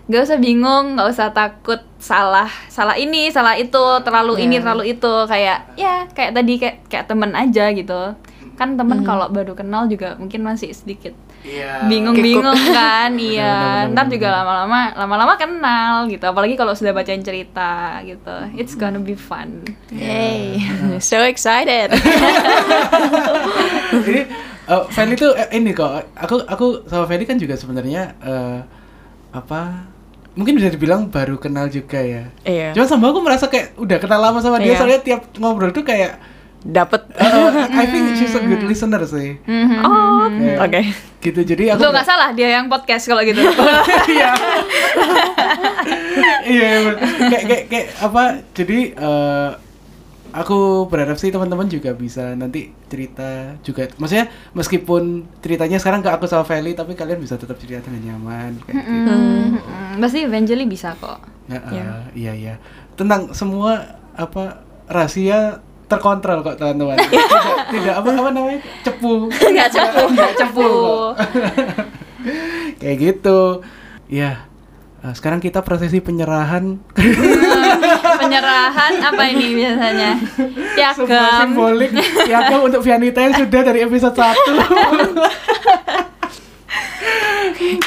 nggak 0.07 0.23
usah 0.23 0.39
bingung 0.39 0.95
nggak 0.95 1.09
usah 1.11 1.35
takut 1.35 1.83
salah 1.99 2.47
salah 2.71 2.95
ini 2.95 3.27
salah 3.35 3.59
itu 3.59 3.83
terlalu 4.07 4.39
ini 4.39 4.55
Iya. 4.55 4.63
terlalu 4.63 4.85
itu 4.95 5.13
kayak 5.27 5.59
ya 5.75 6.07
kayak 6.15 6.31
tadi 6.31 6.53
kayak 6.63 6.77
kayak 6.87 7.07
temen 7.11 7.35
aja 7.35 7.75
gitu 7.75 8.15
kan 8.55 8.79
temen 8.79 9.03
kalau 9.03 9.27
baru 9.27 9.59
kenal 9.59 9.91
juga 9.91 10.15
mungkin 10.15 10.47
masih 10.47 10.71
sedikit 10.71 11.11
Iya. 11.47 11.87
bingung-bingung 11.87 12.43
kan 12.69 13.15
iya 13.23 13.87
ntar 13.89 14.11
juga 14.11 14.35
lama-lama 14.35 14.91
lama-lama 14.93 15.35
kenal 15.35 16.05
gitu 16.07 16.27
apalagi 16.27 16.59
kalau 16.59 16.75
sudah 16.75 16.91
bacain 16.91 17.23
cerita 17.23 18.03
gitu 18.03 18.35
it's 18.59 18.75
gonna 18.75 18.99
be 18.99 19.15
fun 19.15 19.63
Yay, 19.89 20.59
so 21.01 21.23
excited. 21.23 21.95
Jadi 23.95 24.21
eh, 24.67 24.83
Feli 24.91 25.15
tuh 25.15 25.33
eh, 25.33 25.49
ini 25.55 25.71
kok 25.71 25.89
aku 26.13 26.43
aku 26.43 26.67
sama 26.87 27.07
Feli 27.07 27.25
kan 27.25 27.39
juga 27.39 27.55
sebenarnya 27.55 28.03
eh, 28.19 28.59
apa 29.31 29.87
mungkin 30.35 30.59
bisa 30.59 30.69
dibilang 30.69 31.09
baru 31.09 31.39
kenal 31.39 31.71
juga 31.71 31.97
ya. 31.97 32.29
Iya. 32.45 32.75
Cuma 32.75 32.85
sama 32.85 33.09
aku 33.09 33.21
merasa 33.23 33.49
kayak 33.49 33.79
udah 33.79 33.97
kenal 33.97 34.21
lama 34.21 34.39
sama 34.41 34.61
dia 34.61 34.75
Iya. 34.75 34.79
soalnya 34.79 35.01
tiap 35.01 35.21
ngobrol 35.39 35.73
tuh 35.73 35.81
kayak 35.81 36.19
Dapat. 36.67 37.01
eh, 37.15 37.51
I 37.73 37.85
think 37.87 38.15
she's 38.15 38.33
a 38.33 38.41
good 38.41 38.61
listener 38.61 38.99
sih. 39.03 39.39
Mhm. 39.41 39.79
Oh, 39.81 40.27
Iya. 40.27 40.57
oke. 40.61 40.81
Gitu 41.21 41.41
jadi 41.45 41.65
aku 41.73 41.81
Tuh 41.81 41.91
nggak 41.91 42.05
salah 42.05 42.31
dia 42.33 42.49
yang 42.53 42.67
podcast 42.67 43.07
kalau 43.07 43.23
gitu 43.23 43.39
Iya. 44.09 44.31
Iya, 46.45 46.69
iya, 46.69 46.91
kayak 47.25 47.43
kayak 47.45 47.65
kayak 47.67 47.87
apa? 48.01 48.23
Jadi 48.53 48.79
eh, 48.93 49.51
aku 50.33 50.59
berharap 50.85 51.17
sih 51.17 51.29
teman-teman 51.29 51.67
juga 51.67 51.93
bisa 51.93 52.35
nanti 52.35 52.71
cerita 52.85 53.57
juga. 53.61 53.87
Maksudnya 53.93 54.27
meskipun 54.53 55.03
ceritanya 55.41 55.77
sekarang 55.77 56.01
ke 56.01 56.09
aku 56.09 56.27
sama 56.27 56.43
Feli, 56.43 56.73
tapi 56.73 56.93
kalian 56.93 57.19
bisa 57.19 57.35
tetap 57.35 57.57
cerita 57.57 57.83
dengan 57.83 58.13
nyaman 58.13 58.59
kayak 58.61 58.75
gitu. 58.77 59.13
Mhm. 59.13 59.55
pasti 59.97 60.19
eventually 60.21 60.67
bisa 60.67 60.93
kok 60.95 61.25
Nah, 61.47 61.57
eh, 61.57 61.73
Iya. 61.73 61.87
iya 62.13 62.33
iya. 62.35 62.55
Tentang 62.93 63.33
semua 63.33 63.87
apa 64.13 64.61
rahasia 64.85 65.63
terkontrol 65.87 66.43
kok 66.43 66.59
teman-teman. 66.59 66.99
tidak, 66.99 67.27
tidak 67.75 67.95
apa 67.99 68.09
apa 68.11 68.31
namanya? 68.35 68.61
Cepu. 68.83 69.31
nggak 69.31 69.69
cepu. 69.71 70.03
Nggak 70.13 70.33
cepu 70.35 70.71
Kayak 72.83 72.97
gitu. 72.99 73.63
Ya. 74.11 74.47
eh, 75.03 75.13
sekarang 75.15 75.39
kita 75.39 75.63
prosesi 75.63 76.03
penyerahan. 76.03 76.83
Penyerahan 78.19 78.93
apa 78.99 79.23
ini 79.31 79.63
biasanya? 79.63 80.19
Piagam. 80.75 81.55
Simbolik. 81.55 81.91
Piagam 82.27 82.61
untuk 82.67 82.83
Vianita 82.83 83.23
yang 83.23 83.35
sudah 83.39 83.61
dari 83.63 83.87
episode 83.87 84.15
1 84.15 84.27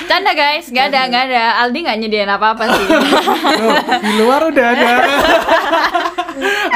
canda 0.07 0.31
guys. 0.37 0.69
Nggak 0.69 0.85
ada 0.93 0.99
nggak 1.09 1.23
ada. 1.31 1.43
Aldi 1.65 1.79
nggak 1.83 1.97
nyediain 1.99 2.31
apa 2.31 2.55
apa 2.55 2.63
sih. 2.71 2.85
Loh, 2.85 3.75
di 3.99 4.11
luar 4.19 4.41
udah 4.47 4.65
ada. 4.75 4.93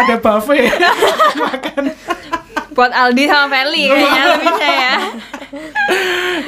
Ada 0.03 0.15
buffet. 0.19 0.73
Makan. 1.37 1.83
Buat 2.73 2.89
Aldi 2.89 3.29
sama 3.29 3.53
Feli 3.53 3.85
kayaknya 3.85 4.23
lebihnya 4.33 4.69
ya. 4.73 4.93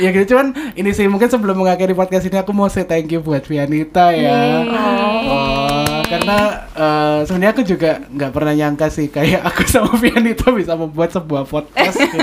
Ya 0.02 0.10
gitu. 0.10 0.34
Cuman 0.34 0.58
ini 0.74 0.90
sih 0.90 1.06
mungkin 1.06 1.30
sebelum 1.30 1.54
mengakhiri 1.62 1.94
podcast 1.94 2.26
ini 2.26 2.42
aku 2.42 2.50
mau 2.50 2.66
say 2.66 2.82
thank 2.82 3.14
you 3.14 3.22
buat 3.22 3.46
Vianita 3.46 4.10
ya. 4.10 4.66
Oh, 4.66 5.85
karena 6.06 6.38
eh, 6.74 7.20
sebenarnya 7.26 7.54
aku 7.54 7.64
juga 7.66 7.92
nggak 8.06 8.32
pernah 8.32 8.54
nyangka 8.54 8.88
sih 8.94 9.08
kayak 9.10 9.42
aku 9.44 9.62
sama 9.74 9.94
Vianita 9.98 10.54
bisa 10.54 10.74
membuat 10.78 11.10
sebuah 11.12 11.44
podcast 11.50 11.98
gitu. 11.98 12.18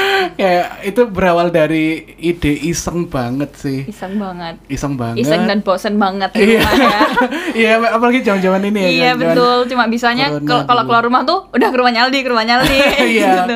kayak 0.40 0.66
itu 0.86 1.02
berawal 1.06 1.52
dari 1.52 2.16
ide 2.18 2.52
iseng 2.64 3.06
banget 3.06 3.50
sih. 3.58 3.84
Iseng 3.86 4.16
banget. 4.16 4.56
Iseng 4.70 4.94
banget. 4.96 5.22
Iseng 5.26 5.42
dan 5.44 5.58
bosen 5.60 5.94
banget 6.00 6.30
di 6.32 6.56
iya. 6.56 6.60
rumah 6.62 6.74
ya. 6.74 7.00
Iya 7.64 7.72
apalagi 7.94 8.18
zaman-zaman 8.26 8.62
ini 8.66 8.80
ya 8.80 8.90
iya 8.90 9.10
betul. 9.14 9.68
Cuma 9.70 9.86
bisanya 9.86 10.40
kalau 10.42 10.82
keluar 10.86 11.04
rumah 11.04 11.22
tuh 11.22 11.46
udah 11.54 11.68
ke 11.70 11.76
rumahnya 11.76 12.08
Aldi 12.08 12.18
ke 12.24 12.28
rumahnya 12.30 12.54
Aldi 12.62 12.78
iya 13.14 13.32
gitu. 13.44 13.54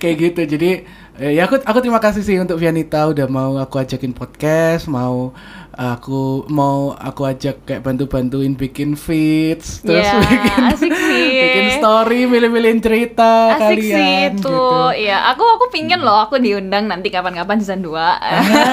kayak 0.00 0.16
gitu. 0.20 0.40
Jadi 0.58 0.70
eh, 1.18 1.32
ya 1.36 1.48
aku 1.48 1.60
aku 1.62 1.78
terima 1.80 2.00
kasih 2.02 2.22
sih 2.22 2.36
untuk 2.38 2.60
Vianita 2.60 3.08
udah 3.08 3.26
mau 3.30 3.56
aku 3.56 3.80
ajakin 3.80 4.12
podcast 4.12 4.86
mau 4.90 5.32
aku 5.78 6.42
mau 6.50 6.90
aku 6.92 7.22
ajak 7.22 7.62
kayak 7.62 7.80
bantu-bantuin 7.80 8.50
bikin 8.52 8.92
feeds 8.92 9.78
terus 9.80 10.02
Iya, 10.02 10.18
bikin 10.18 10.54
asik 10.66 10.90
sih. 11.06 11.30
bikin 11.38 11.66
story 11.72 12.26
milih-milihin 12.26 12.82
cerita 12.82 13.54
Asik 13.54 13.78
sih 13.78 13.94
kalian 13.94 14.34
itu. 14.34 14.42
gitu. 14.42 14.58
Iya, 14.98 15.30
aku 15.30 15.46
aku 15.46 15.70
pingin 15.70 16.02
loh 16.02 16.18
aku 16.20 16.34
diundang 16.36 16.84
nanti 16.84 17.08
kapan-kapan 17.08 17.62
season 17.62 17.80
2. 17.80 17.94
Ah, 17.94 18.10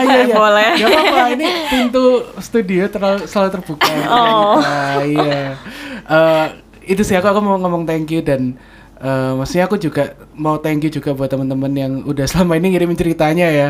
iya, 0.02 0.26
iya. 0.26 0.34
Boleh. 0.42 0.70
Gak 0.76 0.90
apa-apa, 0.90 1.22
ini 1.32 1.46
pintu 1.68 2.04
studio 2.40 2.90
terlalu, 2.90 3.22
selalu 3.24 3.50
terbuka. 3.54 3.86
Oh. 4.10 4.58
Ah, 4.58 4.98
iya. 5.00 5.62
Eh, 6.04 6.46
itu 6.88 7.02
sih 7.02 7.14
aku 7.14 7.28
aku 7.28 7.40
mau 7.40 7.56
ngomong 7.56 7.86
thank 7.86 8.10
you 8.10 8.20
dan 8.20 8.58
eh, 8.98 9.32
maksudnya 9.32 9.66
aku 9.66 9.78
juga 9.78 10.04
mau 10.34 10.58
thank 10.58 10.82
you 10.82 10.90
juga 10.90 11.14
buat 11.14 11.28
teman-teman 11.28 11.70
yang 11.72 11.94
udah 12.02 12.26
selama 12.26 12.58
ini 12.58 12.74
ngirimin 12.74 12.96
ceritanya 12.96 13.46
ya. 13.46 13.70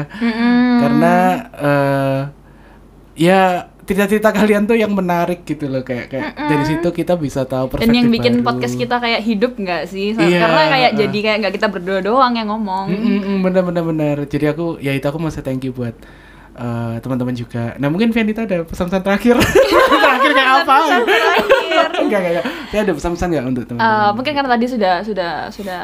Karena 0.78 1.14
eh, 1.54 2.20
ya 3.16 3.40
cerita-cerita 3.82 4.34
kalian 4.34 4.66
tuh 4.66 4.74
yang 4.74 4.92
menarik 4.92 5.46
gitu 5.46 5.66
loh 5.66 5.80
kayak 5.80 6.10
kayak 6.10 6.34
dari 6.34 6.64
situ 6.66 6.90
kita 6.90 7.14
bisa 7.16 7.46
tahu 7.46 7.70
Dan 7.70 7.72
perspektif 7.72 7.96
yang 7.96 8.10
bikin 8.10 8.34
baru. 8.36 8.46
podcast 8.48 8.76
kita 8.76 8.96
kayak 8.98 9.22
hidup 9.22 9.54
nggak 9.56 9.84
sih? 9.86 10.12
So- 10.12 10.22
Iya, 10.22 10.42
Karena 10.42 10.62
kayak 10.68 10.92
uh. 10.92 10.98
jadi 11.00 11.18
kayak 11.22 11.38
nggak 11.40 11.54
kita 11.54 11.68
berdua 11.70 12.00
doang 12.02 12.34
yang 12.34 12.50
ngomong. 12.50 12.90
Mm, 12.90 12.98
mm, 12.98 13.22
mm, 13.22 13.38
bener 13.42 13.62
bener 13.64 13.84
bener. 13.86 14.18
Jadi 14.26 14.46
aku 14.48 14.66
ya 14.80 14.90
itu 14.90 15.06
aku 15.06 15.18
mau 15.18 15.30
thank 15.30 15.62
you 15.62 15.72
buat 15.72 15.94
eh, 16.56 16.96
teman-teman 16.98 17.36
juga. 17.36 17.76
Nah 17.78 17.88
mungkin 17.88 18.10
Vianita 18.10 18.44
ada 18.44 18.64
pesan-pesan 18.64 19.02
terakhir. 19.02 19.36
terakhir 20.02 20.32
kayak 20.34 20.52
apa? 20.58 20.76
Terakhir. 20.82 21.90
enggak 22.04 22.20
enggak 22.20 22.32
enggak. 22.32 22.46
Saya 22.66 22.80
ada 22.82 22.94
pesan-pesan 22.96 23.28
nggak 23.30 23.46
untuk 23.46 23.62
Eh, 23.62 23.68
teman-teman? 23.70 24.12
mungkin 24.18 24.34
karena 24.34 24.50
tadi 24.50 24.66
sudah 24.66 24.94
sudah 25.04 25.32
sudah 25.52 25.84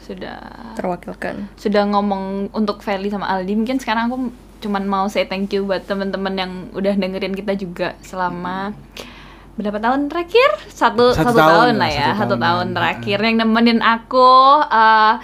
sudah 0.00 0.38
Terwakilkan. 0.72 1.34
sudah 1.54 1.82
ngomong 1.84 2.48
untuk 2.50 2.80
Feli 2.80 3.06
sama 3.06 3.28
Aldi 3.28 3.52
mungkin 3.54 3.76
sekarang 3.76 4.08
aku 4.08 4.16
cuman 4.62 4.86
mau 4.86 5.10
say 5.10 5.26
thank 5.26 5.50
you 5.50 5.66
buat 5.66 5.82
teman-teman 5.84 6.34
yang 6.38 6.52
udah 6.70 6.94
dengerin 6.94 7.34
kita 7.34 7.58
juga 7.58 7.98
selama 8.00 8.70
berapa 9.58 9.76
tahun 9.82 10.08
terakhir? 10.08 10.70
Satu 10.70 11.12
Satu 11.12 11.34
satu, 11.34 11.38
tahun 11.42 11.76
tahun, 11.76 11.82
lah, 11.82 11.90
ya 11.92 12.08
satu 12.16 12.34
satu 12.34 12.34
tahun. 12.40 12.66
terakhir 12.72 13.18
yang 13.20 13.36
nemenin 13.42 13.80
aku 13.84 14.32
eh, 14.70 15.14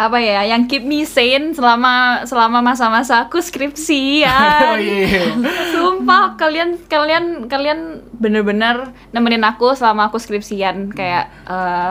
apa 0.00 0.16
ya 0.16 0.40
yang 0.46 0.64
keep 0.64 0.80
me 0.80 1.04
sane 1.04 1.52
selama 1.52 2.24
selama 2.24 2.64
masa-masa 2.64 3.20
aku 3.22 3.36
skripsian 3.38 4.64
oh 4.66 4.76
iya. 4.76 5.36
Sumpah 5.70 6.34
kalian 6.34 6.80
kalian 6.82 7.24
kalian 7.46 7.78
bener-bener 8.10 8.80
nemenin 9.10 9.40
aku 9.42 9.72
selama 9.72 10.08
aku 10.08 10.16
skripsian 10.16 10.88
kayak 10.90 11.28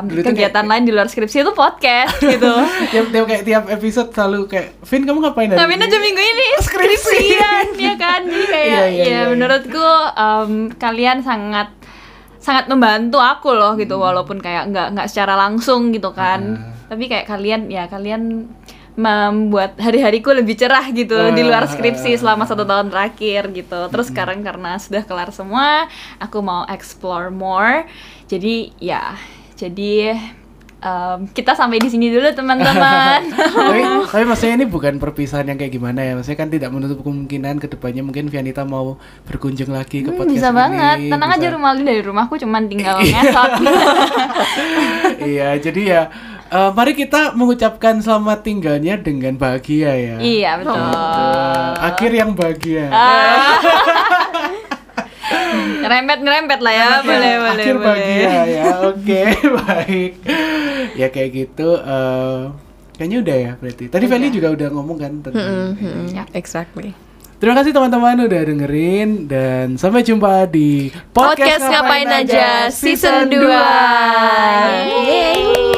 Dulu 0.01 0.19
tuh 0.19 0.27
kegiatan 0.27 0.65
lain 0.65 0.83
di 0.83 0.91
luar 0.91 1.05
skripsi 1.05 1.43
itu 1.43 1.53
podcast 1.53 2.17
gitu. 2.25 2.49
tiap, 2.89 3.05
tiap 3.09 3.25
kayak 3.25 3.43
tiap 3.43 3.63
episode 3.67 4.09
selalu 4.09 4.45
kayak 4.47 4.73
Vin 4.81 5.05
kamu 5.05 5.19
ngapain 5.21 5.49
Ngapain 5.51 5.77
ini?" 5.77 5.85
aja 5.85 5.97
minggu 5.99 6.21
ini 6.23 6.47
Skripsi. 6.57 6.97
skripsian 7.13 7.65
ya 7.77 7.93
kan 7.95 8.21
jadi 8.23 8.45
kayak 8.55 8.65
Iya, 8.65 8.81
iya, 8.87 9.03
ya 9.03 9.05
iya. 9.05 9.21
menurutku 9.27 9.85
em, 10.15 10.51
kalian 10.73 11.21
sangat 11.21 11.69
sangat 12.39 12.65
membantu 12.65 13.19
aku 13.19 13.51
loh 13.51 13.75
gitu 13.75 13.93
Hmm. 13.93 14.03
walaupun 14.03 14.39
kayak 14.39 14.65
nggak 14.67 14.87
nggak 14.93 15.07
secara 15.07 15.37
langsung 15.37 15.91
gitu 15.91 16.09
kan 16.09 16.41
Ah. 16.57 16.78
Tapi 16.89 17.05
kayak 17.05 17.25
kalian 17.25 17.69
ya 17.69 17.85
kalian 17.85 18.49
membuat 18.95 19.77
hari-hariku 19.77 20.33
lebih 20.33 20.57
cerah 20.57 20.83
gitu 20.89 21.15
di 21.31 21.39
Ah. 21.39 21.47
luar 21.47 21.63
skripsi 21.65 22.17
selama 22.17 22.43
satu 22.43 22.65
tahun 22.65 22.89
terakhir 22.89 23.47
gitu. 23.53 23.87
Terus 23.87 24.09
sekarang 24.09 24.41
karena 24.41 24.75
sudah 24.75 25.01
kelar 25.01 25.29
semua 25.29 25.87
aku 26.17 26.41
mau 26.41 26.67
explore 26.67 27.29
more. 27.29 27.87
Jadi 28.25 28.75
ya 28.77 29.15
jadi 29.55 30.19
em, 30.79 31.19
kita 31.29 31.53
sampai 31.53 31.75
di 31.77 31.87
sini 31.87 32.07
dulu 32.07 32.27
teman-teman. 32.29 33.23
Tapi, 33.59 33.79
tapi 34.05 34.23
maksudnya 34.25 34.55
ini 34.57 34.65
bukan 34.65 34.95
perpisahan 34.95 35.43
yang 35.45 35.55
kayak 35.55 35.71
gimana 35.73 35.99
ya. 36.01 36.11
Maksudnya 36.13 36.35
kan 36.37 36.49
tidak 36.49 36.69
menutup 36.69 36.99
kemungkinan 36.99 37.55
ke 37.57 37.67
depannya 37.69 37.99
mungkin 38.01 38.27
Vianita 38.27 38.63
mau 38.65 38.95
berkunjung 39.23 39.69
lagi 39.69 40.01
ke 40.01 40.09
Hmm, 40.09 40.17
podcast 40.17 40.35
bisa 40.35 40.49
ini 40.49 40.57
banget. 40.57 40.97
Tenang 41.07 41.29
aja 41.29 41.39
bisa- 41.41 41.53
rumah 41.53 41.69
Aldi 41.69 41.83
dari 41.85 42.01
rumahku 42.01 42.35
cuman 42.37 42.63
tinggal 42.65 42.95
ngesot 43.05 43.51
iya 45.21 45.55
jadi 45.57 45.81
ya 45.85 46.01
eh, 46.49 46.71
mari 46.71 46.93
kita 46.93 47.31
mengucapkan 47.31 47.97
selamat 47.97 48.39
tinggalnya 48.41 48.95
dengan 48.95 49.33
bahagia 49.35 49.91
ya 49.93 50.15
iya 50.17 50.51
betul 50.57 50.75
Betul. 50.75 51.71
akhir 51.79 52.11
yang 52.11 52.31
bahagia 52.33 52.85
Ah. 52.89 53.57
ngerempet 55.79 56.17
ngerempet 56.19 56.59
lah 56.59 56.73
ya 56.73 56.89
boleh 57.01 57.33
boleh 57.37 57.53
akhir 57.55 57.75
boleh 57.75 57.85
bahagia 57.85 58.33
ya 58.47 58.63
oke 58.83 59.19
baik 59.61 60.11
ya 60.95 61.07
kayak 61.07 61.29
gitu 61.31 61.69
eh, 61.77 62.39
kayaknya 62.97 63.17
udah 63.21 63.37
ya 63.37 63.51
berarti 63.55 63.85
tadi 63.87 64.05
Feli 64.05 64.27
juga 64.29 64.49
udah 64.51 64.67
ngomong 64.69 64.97
kan 64.97 65.11
tentang 65.21 65.77
ini. 65.77 66.11
Ya. 66.11 66.23
Exactly. 66.33 66.91
Terima 67.39 67.55
kasih 67.55 67.71
teman-teman 67.71 68.27
udah 68.27 68.41
dengerin 68.43 69.09
dan 69.23 69.79
sampai 69.79 70.03
jumpa 70.03 70.43
di 70.51 70.91
Podcast 71.15 71.63
Ngapain 71.63 72.11
Aja 72.11 72.67
Season 72.67 73.31
2. 73.31 73.39
Yeay. 75.07 75.68